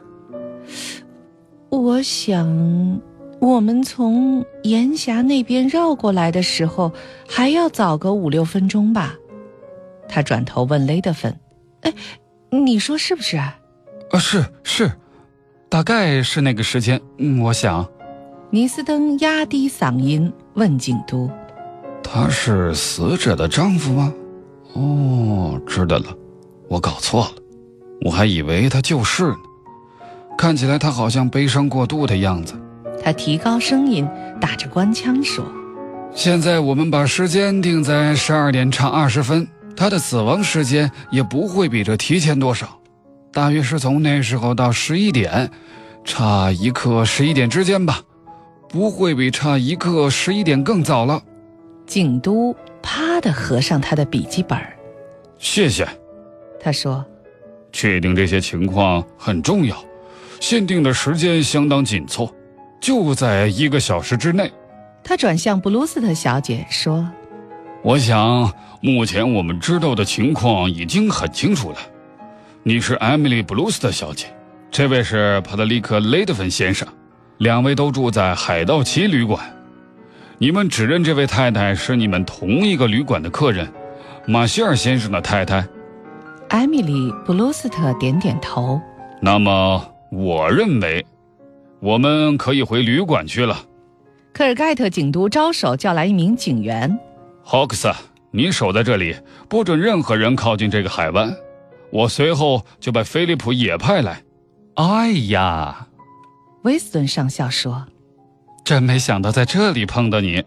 [1.69, 3.01] 我想，
[3.43, 6.93] 我们从岩峡那边绕过来的时候，
[7.29, 9.17] 还要早个五六分钟吧。
[10.09, 11.37] 他转头问雷德芬
[11.83, 11.93] ：“哎，
[12.51, 13.59] 你说是不是啊
[14.13, 14.93] 啊，是是，
[15.69, 17.01] 大概是那个时间。
[17.19, 17.85] 嗯，我想？”
[18.51, 21.29] 尼斯登压低嗓音问警督
[22.01, 24.15] 他是死者的丈夫吗？
[24.75, 26.17] 哦，知道了，
[26.69, 27.33] 我搞错了，
[28.03, 29.37] 我还以为他就是呢。
[30.39, 32.55] 看起来他好像悲伤过度的样子。
[33.03, 34.09] ：“他提高声音，
[34.41, 35.45] 打着官腔说。”
[36.15, 42.79] 现在我们把时间定在十二点差二十分，他的死亡时间也不会比这提前多少，
[43.33, 45.51] 大约是从那时候到十一点，
[46.05, 48.01] 差一刻十一点之间吧，
[48.69, 51.23] 不会比差一刻十一点更早了。
[51.87, 54.77] 警督啪的合上他的笔记本儿，
[55.39, 55.89] 谢谢，
[56.61, 57.03] 他说
[57.73, 59.75] 确定这些情况很重要，
[60.41, 62.31] 限定的时间相当紧凑，
[62.83, 64.53] 就在一个小时之内。
[65.05, 67.09] ：“他转向布鲁斯特小姐说。”
[67.83, 71.79] 我想，目前我们知道的情况已经很清楚了。
[72.65, 74.27] 你是艾米丽·布鲁斯特小姐，
[74.71, 76.87] 这位是帕特里克·雷德芬先生，
[77.39, 79.41] 两位都住在海盗旗旅馆。
[80.39, 83.73] 你们指认这位太太是你们同一个旅馆的客人，
[84.27, 85.65] 马歇尔先生的太太。
[86.49, 88.81] 艾米丽·布鲁斯特点点头。
[89.21, 91.05] 那么，我认为，
[91.83, 93.59] 我们可以回旅馆去了。
[94.33, 96.97] 科尔盖特警督招手叫来一名警员。
[97.43, 97.93] 霍克斯，
[98.31, 99.17] 你守在这里，
[99.49, 101.35] 不准任何人靠近这个海湾。
[101.91, 104.23] 我随后就把菲利普也派来。
[104.77, 105.89] 哎呀，
[106.63, 107.85] 威斯顿上校说。
[108.65, 110.45] 真没想到在这里碰到你。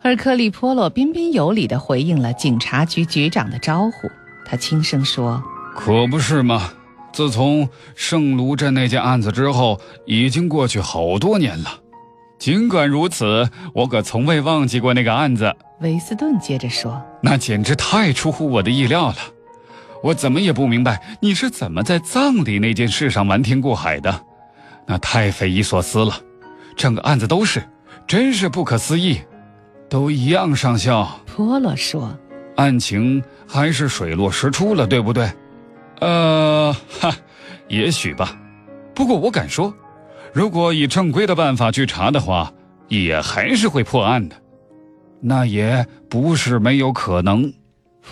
[0.00, 4.08] 而克利波洛彬彬有礼地回应了警察局局长的招呼。
[4.44, 5.42] 他轻声说
[5.74, 6.72] 可不是嘛！
[7.12, 11.78] 自从圣卢镇那件案子之后，已经过去好多年了。
[12.38, 19.16] 尽管如此，我可从未忘记过那个案子，：“维斯顿接着说，那简直太出乎我的意料了。
[20.02, 24.24] 我怎么也不明白你是怎么在葬礼那件事上瞒天过海的，
[24.86, 26.18] 那太匪夷所思了。
[26.74, 27.62] 整个案子都是，
[28.06, 29.20] 真是不可思议。
[29.88, 32.18] 都一样，上校，波洛说，
[32.56, 35.30] 案情还是水落石出了，对不对？
[36.00, 37.14] 呃，哈，
[37.68, 38.36] 也许吧。
[38.94, 39.72] 不过我敢说，
[40.32, 42.52] 如果以正规的办法去查的话，
[42.88, 44.36] 也还是会破案的。
[45.20, 47.52] 那也不是没有可能。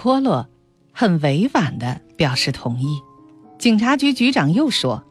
[0.02, 0.46] 波洛
[0.92, 3.00] 很委婉的表示同意。
[3.58, 5.04] 警察局局长又说：“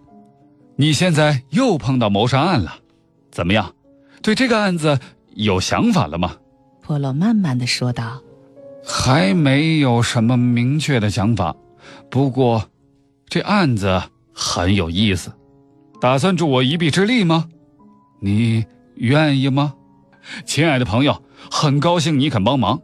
[0.77, 2.75] 你现在又碰到谋杀案了，
[3.31, 3.73] 怎么样？
[4.21, 4.97] 对这个案子
[5.35, 6.35] 有想法了吗？”
[6.81, 8.21] 波洛慢慢的说道
[8.83, 11.55] ：“还没有什么明确的想法，
[12.09, 12.69] 不过，
[13.27, 14.01] 这案子
[14.33, 15.31] 很有意思，
[16.01, 17.47] 打算助我一臂之力吗？
[18.19, 19.75] 你愿意吗？
[20.45, 22.81] 亲爱的朋友，很高兴你肯帮忙。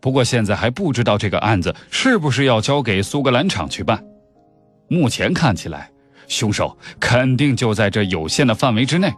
[0.00, 4.04] 不过现在还不知道这个案子是不是要交给苏格兰场去办。
[4.88, 5.90] 目前看起来，
[6.28, 9.12] 凶手肯定就在这有限的范围之内。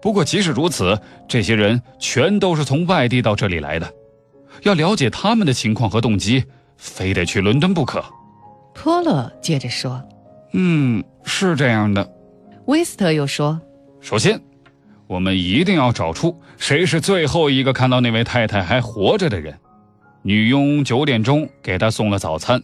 [0.00, 3.92] 不过即使如此，这些人全都是从外地到这里来的。”
[4.62, 6.44] 要了解他们的情况和动机，
[6.76, 8.04] 非得去伦敦不可。
[8.80, 10.00] 波洛接着说
[10.54, 12.08] ：“嗯，是这样的。”
[12.66, 13.60] 威斯特又说
[14.00, 14.40] ：“首先，
[15.08, 19.58] 我们一定要找出谁是最后一个看到那位太太还活着的人。
[20.22, 22.62] 女佣九点钟给她送了早餐，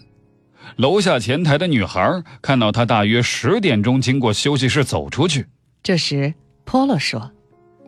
[0.77, 5.47] 楼下前台的女孩看到她大约十点钟经过休息室走出去。”
[5.83, 6.33] 这时，
[6.65, 7.33] 波洛说：“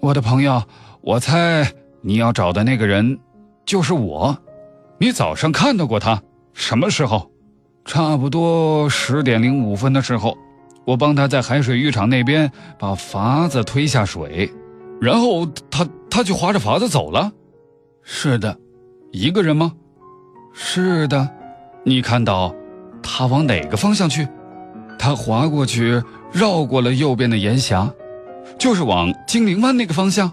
[0.02, 0.64] 我的朋友，
[1.00, 3.20] 我猜你要找的那个人。”
[3.64, 4.36] 就是我，
[4.98, 6.22] 你早上看到过他？
[6.54, 7.30] 什么时候？
[7.86, 10.36] 差不多十点零五分的时候，
[10.84, 14.52] 我帮他在海水浴场那边把筏子推下水，
[15.00, 17.30] 然后他他就划着筏子走了。
[18.02, 18.56] 是的，
[19.12, 19.72] 一个人吗？
[20.52, 21.28] 是的。
[21.84, 22.52] 你看到
[23.02, 24.26] 他往哪个方向去？
[24.98, 27.88] 他划过去，绕过了右边的岩峡，
[28.58, 30.32] 就是往精灵湾那个方向。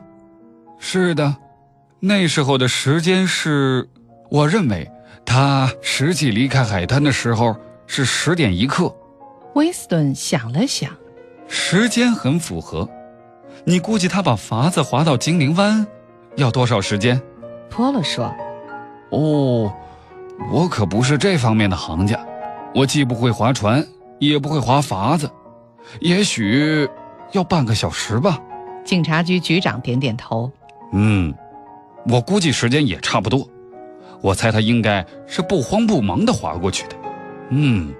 [0.79, 1.35] 是的。
[1.99, 3.87] 那时候的时间是，
[4.29, 4.89] 我认为
[5.25, 7.55] 他实际离开海滩的时候
[7.87, 8.93] 是十点一刻。
[9.55, 10.91] 威斯顿想了想，
[11.47, 12.87] 时间很符合。
[13.65, 15.85] 你估计他把筏子划到精灵湾
[16.35, 17.21] 要多少时间？
[17.69, 18.33] 波洛说
[19.11, 19.73] ：“哦，
[20.51, 22.19] 我可不是这方面的行家，
[22.75, 23.85] 我既不会划船，
[24.19, 25.29] 也不会划筏子，
[25.99, 26.87] 也许
[27.31, 28.39] 要半个小时吧。”
[28.83, 30.51] 警察局局长点点头
[30.93, 31.33] ：“嗯。”
[32.05, 33.47] 我估计时间也差不多，
[34.23, 36.95] 我猜他应该是不慌不忙地划过去的。
[37.49, 37.93] 嗯，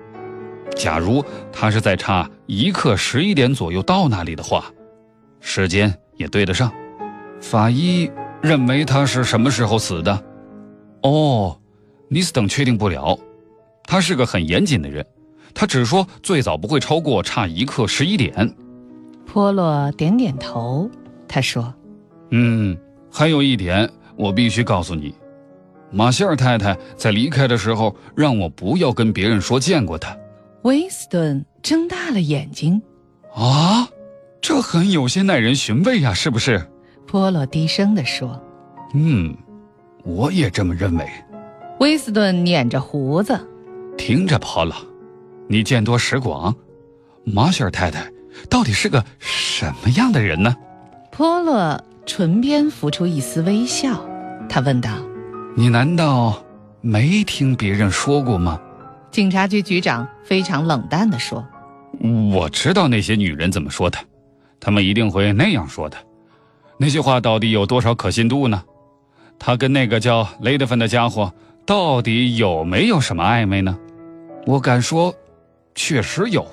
[0.73, 4.71] 假如他是在差一刻十一点左右到那里的话，
[5.41, 6.71] 时间也对得上。
[7.41, 8.09] 法医
[8.41, 10.23] 认为他是什么时候死的？
[11.01, 11.59] 哦，
[12.07, 13.19] 尼斯等确定不了，
[13.83, 15.05] 他是个很严谨的人，
[15.53, 18.55] 他只说最早不会超过差一刻十一点。
[19.25, 20.89] 波洛点点头，
[21.27, 21.73] 他说
[22.31, 22.77] ：“嗯。”
[23.15, 25.13] 还有一点，我必须告诉你，
[25.93, 30.17] 马歇尔太太在离开的时候让我不要跟别人说见过她。
[30.63, 32.81] 威斯顿睁大了眼睛，
[33.35, 33.87] 啊，
[34.41, 36.67] 这很有些耐人寻味呀，是不是？
[37.05, 38.41] 波洛低声地说
[38.95, 39.35] ：“嗯，
[40.03, 41.07] 我也这么认为。”
[41.79, 43.39] 威斯顿捻着胡子，
[43.97, 44.75] 听着，波洛，
[45.47, 46.55] 你见多识广，
[47.23, 48.11] 马歇尔太太
[48.49, 50.55] 到底是个什么样的人呢？
[51.11, 51.79] 波洛。
[52.05, 54.05] 唇边浮出一丝微笑，
[54.49, 54.89] 他问道
[55.55, 56.43] ：“你难道
[56.81, 58.59] 没听别人说过吗？”
[59.11, 61.45] 警察局局长非常冷淡地说
[62.33, 63.97] ：“我知道那些女人怎么说的，
[64.59, 65.97] 她们一定会那样说的。
[66.77, 68.63] 那些话到底有多少可信度呢？
[69.37, 71.31] 他跟那个叫雷德芬的家伙
[71.65, 73.77] 到底有没有什么暧昧呢？
[74.45, 75.13] 我敢说，
[75.75, 76.45] 确实有。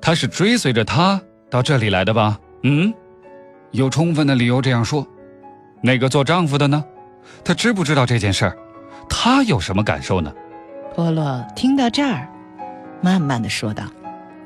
[0.00, 2.38] 他是追随着他到这里来的吧？
[2.62, 2.92] 嗯。”
[3.70, 5.04] 有充分的理由这样说，
[5.82, 6.84] 那个做丈夫的呢？
[7.44, 8.56] 他知不知道这件事儿？
[9.08, 10.32] 他有什么感受呢？
[10.96, 12.26] 波洛听到这儿，
[13.02, 13.84] 慢慢的说道：“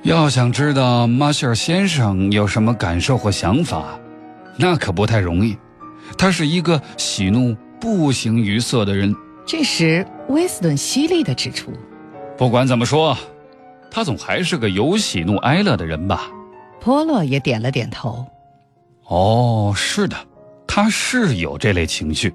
[0.03, 3.99] 要想知道马歇尔先生有什么感受或想法，
[4.57, 5.57] 那可不太容易。
[6.17, 9.15] 他是一个喜怒不形于色的人。”
[9.47, 11.71] 这时，威斯顿犀利的指出
[12.37, 13.17] ：“不管怎么说，
[13.91, 16.29] 他总还是个有喜怒哀乐的人吧？”
[16.81, 18.27] 波洛也点了点头。
[19.05, 20.17] 哦，是的，
[20.67, 22.35] 他是有这类情绪。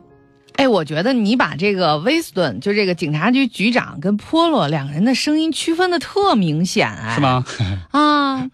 [0.55, 7.43] 哎，我觉得你把这个威斯顿，就这个警察局局长跟波洛两个人的声音区分的特明显，哎，是吗？
[7.91, 8.49] 啊，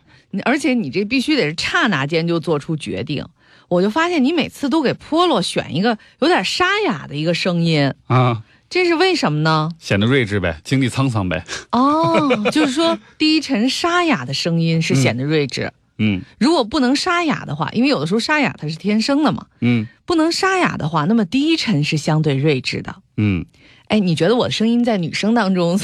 [0.45, 3.25] 而且你这必须得是刹那间就做出决定。
[3.67, 9.69] 我就发现你每次都给波洛选一个有点沙哑的一个声音啊，这是为什么呢？
[9.77, 11.43] 显得睿智呗，经历沧桑呗。
[11.71, 15.71] 哦，就是说低沉沙哑的声音是显得睿智。
[15.99, 19.45] 嗯，如果不能沙哑的话，因为有的时候沙哑它是天生的嘛。
[19.61, 22.95] 嗯，不能沙哑的话，那么低沉是相对睿智的。
[23.17, 23.45] 嗯，
[23.87, 25.79] 哎，你觉得我的声音在女生当中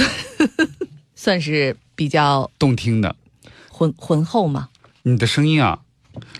[1.16, 3.16] 算 是比较动听的、
[3.70, 4.70] 浑浑厚吗？
[5.04, 5.80] 你的声音啊，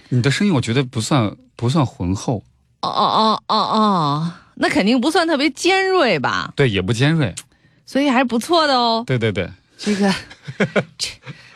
[0.10, 2.44] 你的声音我觉得不算不算浑厚。
[2.82, 6.54] 哦哦哦哦哦，那肯定不算特别尖锐吧？
[6.56, 7.34] 对，也不尖锐，
[7.86, 9.04] 所以还是不错的哦。
[9.06, 9.50] 对对对。
[9.78, 10.14] 这个，
[10.98, 11.10] 这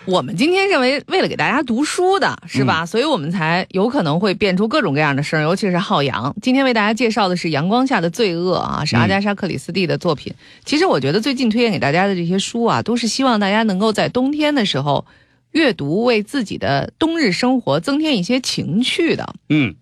[0.09, 2.83] 我们今天认为为了给大家读书的是吧？
[2.83, 6.35] 所以我们才有可能会变出各种各样的声，尤其是浩洋。
[6.41, 10.33] 今天为大家介绍的是《阳光下的罪恶》啊，是阿加莎·克里斯蒂的作品。
[10.65, 15.05] 其实我觉得最近推荐给大家的这些书啊，都是希望大家能够在冬天的时候
[15.51, 19.35] 阅读，为自己的冬日生活增添一些情趣的。
[19.49, 19.75] 嗯，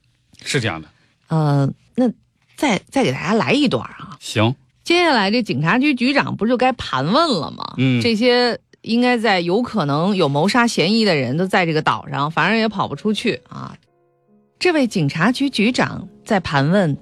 [0.44, 0.90] 是这样的。
[1.30, 2.10] 呃，那
[2.58, 4.18] 再再给大家来一段啊。
[4.20, 7.74] 行，接下来这警察局局长不就该盘问了吗？
[7.78, 13.76] 嗯这些应该在有可能有谋杀嫌疑的人都在这个岛上，反正也跑不出去啊。
[14.58, 16.98] 这位警察局局长在盘问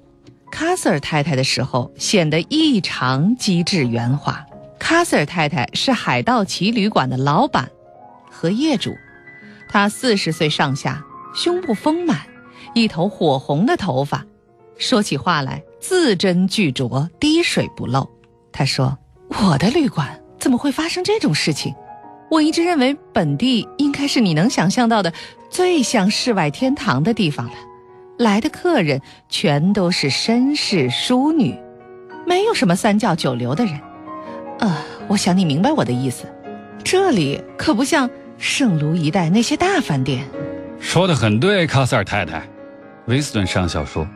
[0.52, 4.46] 卡瑟尔太太的时候，显得异常机智圆滑。
[4.78, 7.72] 卡瑟尔太太是海盗旗旅馆的老板
[8.30, 8.94] 和业主，
[9.70, 12.22] 她四十岁上下，胸部丰满，
[12.74, 14.26] 一头火红的头发，
[14.78, 18.10] 说起话来字斟句酌，滴水不漏。
[18.52, 18.98] 他说
[19.42, 21.74] ：“我的旅馆怎么会发生这种事情？
[22.30, 25.14] 我一直认为本地应该是你能想象到的
[25.50, 27.54] 最像世外天堂的地方了。
[28.18, 31.56] 来的客人全都是绅士淑女，
[32.26, 33.80] 没有什么三教九流的人。
[34.60, 34.78] 呃，
[35.08, 36.26] 我想你明白我的意思。
[36.84, 40.26] 这里可不像圣卢一带那些大饭店。
[40.80, 42.42] 说的很对，卡塞尔太太。
[43.08, 44.08] 威斯顿上校说：“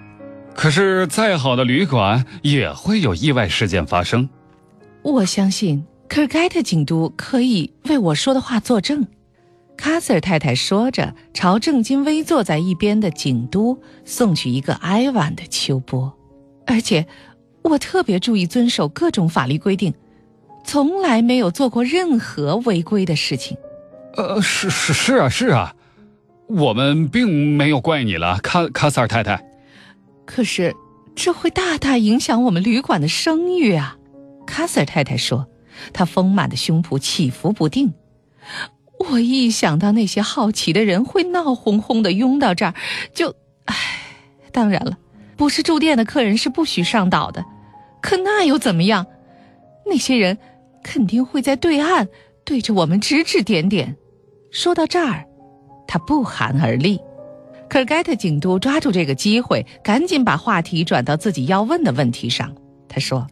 [0.56, 4.28] 可是再好的旅馆也会有意外事件发生。
[5.02, 9.06] 我相信科尔盖特警督可以为我说的话作证。”
[9.78, 16.12] 卡瑟尔太太说着，朝正襟危坐在一边的警督送去一个哀婉的秋波。
[16.66, 17.08] 而且，
[17.62, 19.94] 我特别注意遵守各种法律规定，
[20.66, 23.56] 从来没有做过任何违规的事情。
[24.18, 25.74] 呃，是是是啊是啊，
[26.48, 29.42] 我们并没有怪你了，卡卡塞尔太太。
[30.26, 30.76] 可是，
[31.16, 33.96] 这会大大影响我们旅馆的声誉啊！
[34.46, 35.48] 卡塞尔太太说，
[35.94, 37.94] 他丰满的胸脯起伏不定。
[39.10, 42.74] 我一想到那些好奇的人会闹哄哄的拥到这儿，
[43.14, 43.34] 就，
[43.66, 43.76] 唉，
[44.52, 44.98] 当然了，
[45.38, 47.46] 不是住店的客人是不许上岛的，
[48.02, 49.06] 可那又怎么样？
[49.86, 50.38] 那些人
[50.84, 52.10] 肯定会在对岸
[52.44, 53.96] 对着我们指指点点。
[54.52, 55.26] 说到这儿，
[55.88, 57.00] 他不寒而栗。
[57.70, 62.54] 可尔盖特警督抓住这个机会，赶紧把话题转到自己要问的问题上。
[62.88, 63.28] 他说：“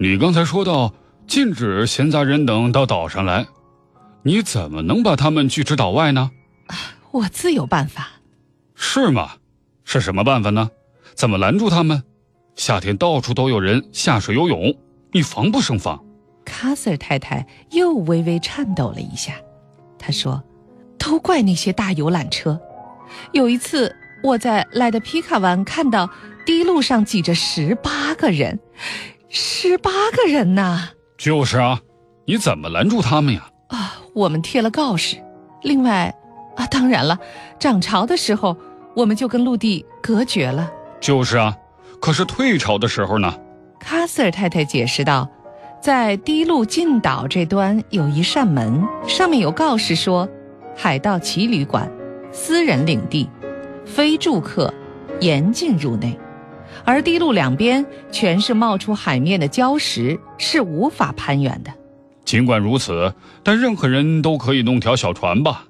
[0.00, 0.92] 你刚才说到
[1.26, 3.46] 禁止闲杂人等到岛上来，
[4.22, 6.30] 你怎么能把他们拒之岛外呢？
[7.10, 8.08] 我自有办法。
[8.74, 9.32] 是吗？
[9.84, 10.70] 是什么办法呢？
[11.14, 12.02] 怎么拦住他们？
[12.56, 14.74] 夏天到处都有人下水游泳，
[15.12, 16.04] 你防不胜防。”
[16.44, 19.34] 卡瑟尔太太又微微颤抖了一下。
[19.98, 20.42] 她说
[20.98, 22.60] ：“都怪那些大游览车。
[23.32, 26.08] 有一次，我在莱德皮卡湾看到
[26.44, 28.60] 堤路上挤着十八个人，
[29.28, 30.90] 十八个人呐！
[31.24, 31.80] 就是啊，
[32.26, 33.48] 你怎么拦住他们呀？
[33.68, 35.16] 啊，我们贴了告示。
[35.62, 36.14] 另外，
[36.54, 37.18] 啊，当然了，
[37.58, 38.54] 涨潮的时候，
[38.94, 40.70] 我们就跟陆地隔绝了。
[41.00, 41.56] 就是啊，
[41.98, 43.34] 可是退潮的时候呢？
[43.80, 45.26] 卡瑟尔太太解释道，
[45.80, 50.28] 在堤路进岛这端有一扇门，上面有告示说
[50.76, 51.90] ：“海盗旗旅馆，
[52.32, 53.30] 私人领地，
[53.86, 54.70] 非住客
[55.20, 56.20] 严禁入内。”
[56.84, 61.72] 而堤路两边全是冒出海面的礁石，是无法攀援的。
[62.24, 65.64] 尽管如此，但任何人都可以弄条小船吧？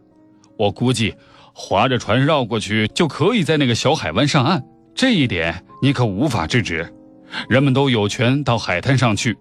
[0.56, 1.14] 我估计，
[1.52, 4.62] 划着船绕过去就可以在那个小海湾上岸。
[4.94, 6.92] 这一点你可无法制止。
[7.48, 9.36] 人们都有权到海滩上去，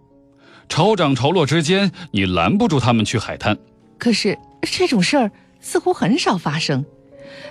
[0.68, 3.56] 潮涨潮落之间，你拦不住他们去海滩。
[4.00, 6.84] 可是这种事儿似乎很少发生。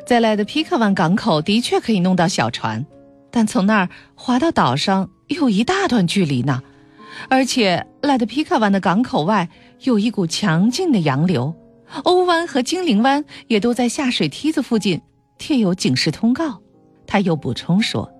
[0.04, 2.84] 在莱德皮克湾港口的确可以弄到小船，
[3.32, 6.62] 但从那儿划到岛上有一大段距离呢。
[7.28, 9.48] 而且赖德皮卡湾的港口外
[9.80, 11.54] 有一股强劲的洋流，
[12.04, 15.00] 欧湾和精灵湾也都在下水梯子附近
[15.38, 16.60] 贴有警示通告。
[17.06, 18.10] 他又补充说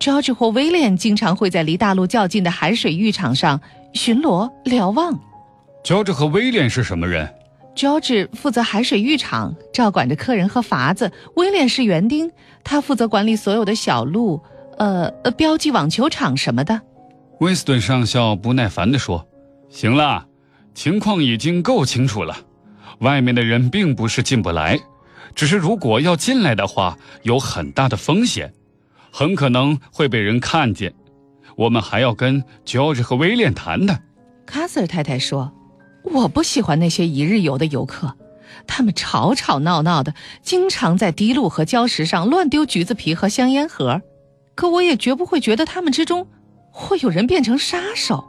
[0.00, 3.60] ，George 或威廉经常会在离大陆较近的海水浴场上
[3.92, 5.18] 巡逻瞭望。
[5.84, 7.32] 乔治和威廉是什么人
[7.76, 12.30] ？George 负责海水浴场，照管着客人和筏子；威廉是园丁，
[12.64, 14.42] 他负责管理所有的小路，
[14.82, 16.80] 呃呃，标记网球场什么的。
[17.38, 19.28] 威斯顿上校不耐烦地说
[19.70, 20.26] ：“行了，
[20.74, 22.36] 情况已经够清楚了。
[22.98, 24.80] 外面的人并不是进不来，
[25.36, 28.52] 只是如果要进来的话，有很大的风险，
[29.12, 30.92] 很可能会被人看见。
[31.54, 34.02] 我们还要跟乔治和威廉谈谈。
[34.44, 35.52] 卡瑟尔太太说
[36.02, 38.16] ：“我不喜欢那些一日游的游客，
[38.66, 40.12] 他们吵吵闹闹的，
[40.42, 44.02] 经常在堤路和礁石上乱丢橘子皮和香烟盒。
[44.54, 46.28] 可我也绝不会觉得他们之中
[46.70, 48.24] 会有人变成杀手。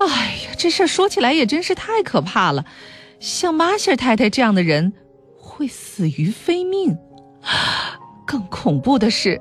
[0.00, 0.06] 哎
[0.46, 2.64] 呀，这事儿说起来也真是太可怕了。
[3.20, 4.92] 像马歇尔太太这样的人，
[5.38, 6.96] 会死于非命。
[8.26, 9.40] 更恐怖的是，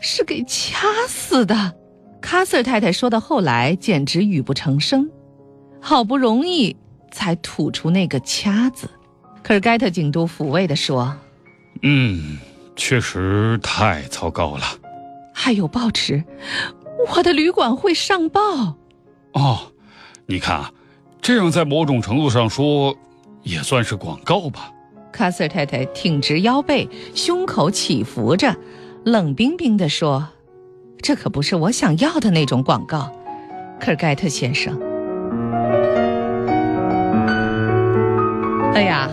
[0.00, 1.74] 是给掐死的。
[2.20, 5.08] 卡瑟尔太太说到后来，简直语不成声，
[5.80, 6.76] 好不容易
[7.10, 8.88] 才吐出那个“掐”字。
[9.42, 11.14] 可是盖特警督抚慰地说
[11.82, 12.38] ：“嗯，
[12.76, 14.64] 确实太糟糕了。
[15.36, 16.24] 还有报纸，
[17.14, 18.40] 我的旅馆会上报。
[19.32, 19.58] 哦，
[20.26, 20.70] 你看啊，
[21.20, 22.96] 这样在某种程度上说，
[23.42, 24.70] 也算是广告吧。”
[25.12, 28.56] 卡斯尔太太挺直腰背，胸口起伏着，
[29.04, 30.26] 冷冰冰地说
[31.02, 33.12] ：“这可不是我想要的那种广告。”
[33.80, 34.80] 科尔盖特先生，
[38.72, 39.10] 哎呀，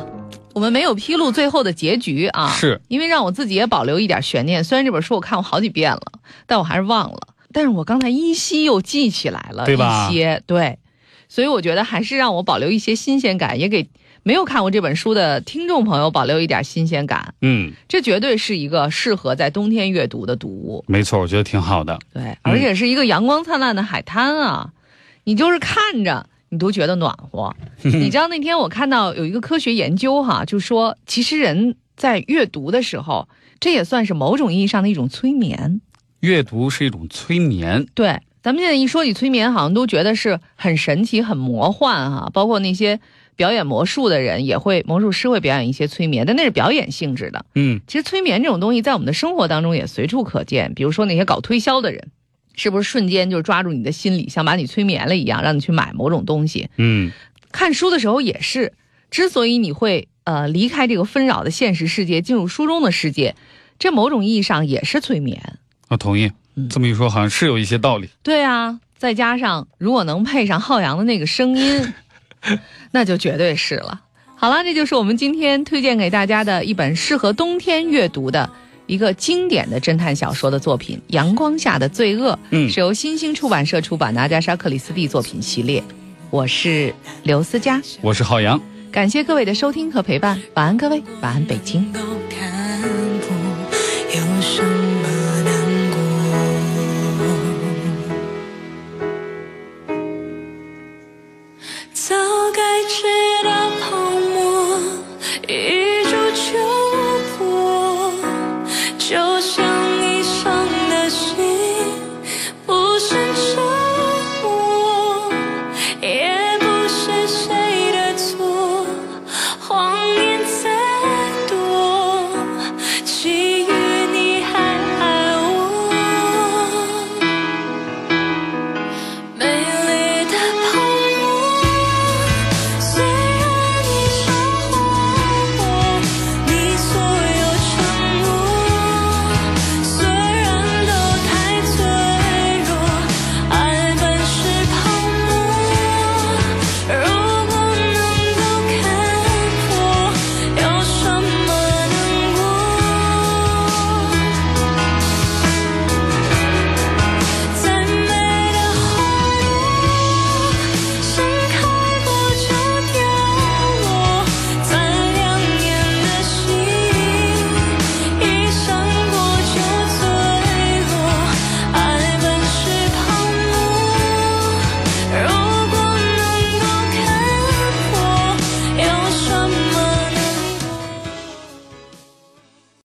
[0.54, 4.64] 我们没有披露最后的结局啊，是因为让我自己也保留一点悬念。
[4.64, 6.02] 虽然这本书我看过好几遍了，
[6.46, 7.20] 但我还是忘了。
[7.54, 10.80] 但是我刚才依稀又记起来了对吧一些，对，
[11.28, 13.90] 所以我觉得还是让我保留一些新鲜感，也给
[14.24, 17.34] 没有看过这本书的听众朋友保留一点新鲜感。
[17.42, 22.00] 嗯，这绝对是一个适合在冬天阅读的读物，没错，我觉得挺好的。
[22.14, 24.70] 对，而且是一个阳光灿烂的海滩啊，
[25.26, 27.56] 你就是看着你都觉得暖和。
[27.82, 33.28] 你知道那天我看到有一个科学研究哈，就说其实人在阅读的时候，
[33.60, 35.82] 这也算是某种意义上的一种催眠。
[36.20, 37.88] 阅读是一种催眠。
[37.96, 43.00] 对，咱们现在一说起催眠，好像都觉得是很神奇、很魔幻哈、包括那些
[43.36, 47.46] 表演魔术的人也会，魔术师会表演一些催眠，但那是表演性质的。
[47.56, 52.10] 嗯，其实催眠这种东西在我们的生活当中也随处可见，比如说那些搞推销的人，
[52.56, 56.70] 是不是瞬间就抓住你的心理，像把你催眠了一样，让你去买某种东西？
[56.78, 57.12] 嗯，
[57.52, 58.74] 看书的时候也是，
[59.10, 63.36] 之所以你会呃离开这个纷扰的现实世界，进入书中的世界，
[63.80, 65.60] 这某种意义上也是催眠。
[65.90, 66.70] 我同意嗯。
[66.70, 68.10] 这么一说，好像是有一些道理。
[68.24, 71.94] 对啊，再加上如果能配上浩洋的那个声音，
[72.92, 74.02] 那就绝对是了。
[74.36, 78.50] 好了，这就是我们今天推荐给大家的一本适合冬天阅读的
[78.92, 85.82] 一个经典的侦探小说的作品《阳光下的罪恶》，嗯是由新兴出版社出版的阿加莎·克里斯蒂作品系列。
[86.30, 88.60] 我是刘思佳，我是浩洋。
[88.92, 91.90] 感谢各位的收听和陪伴，晚安各位，晚安北京。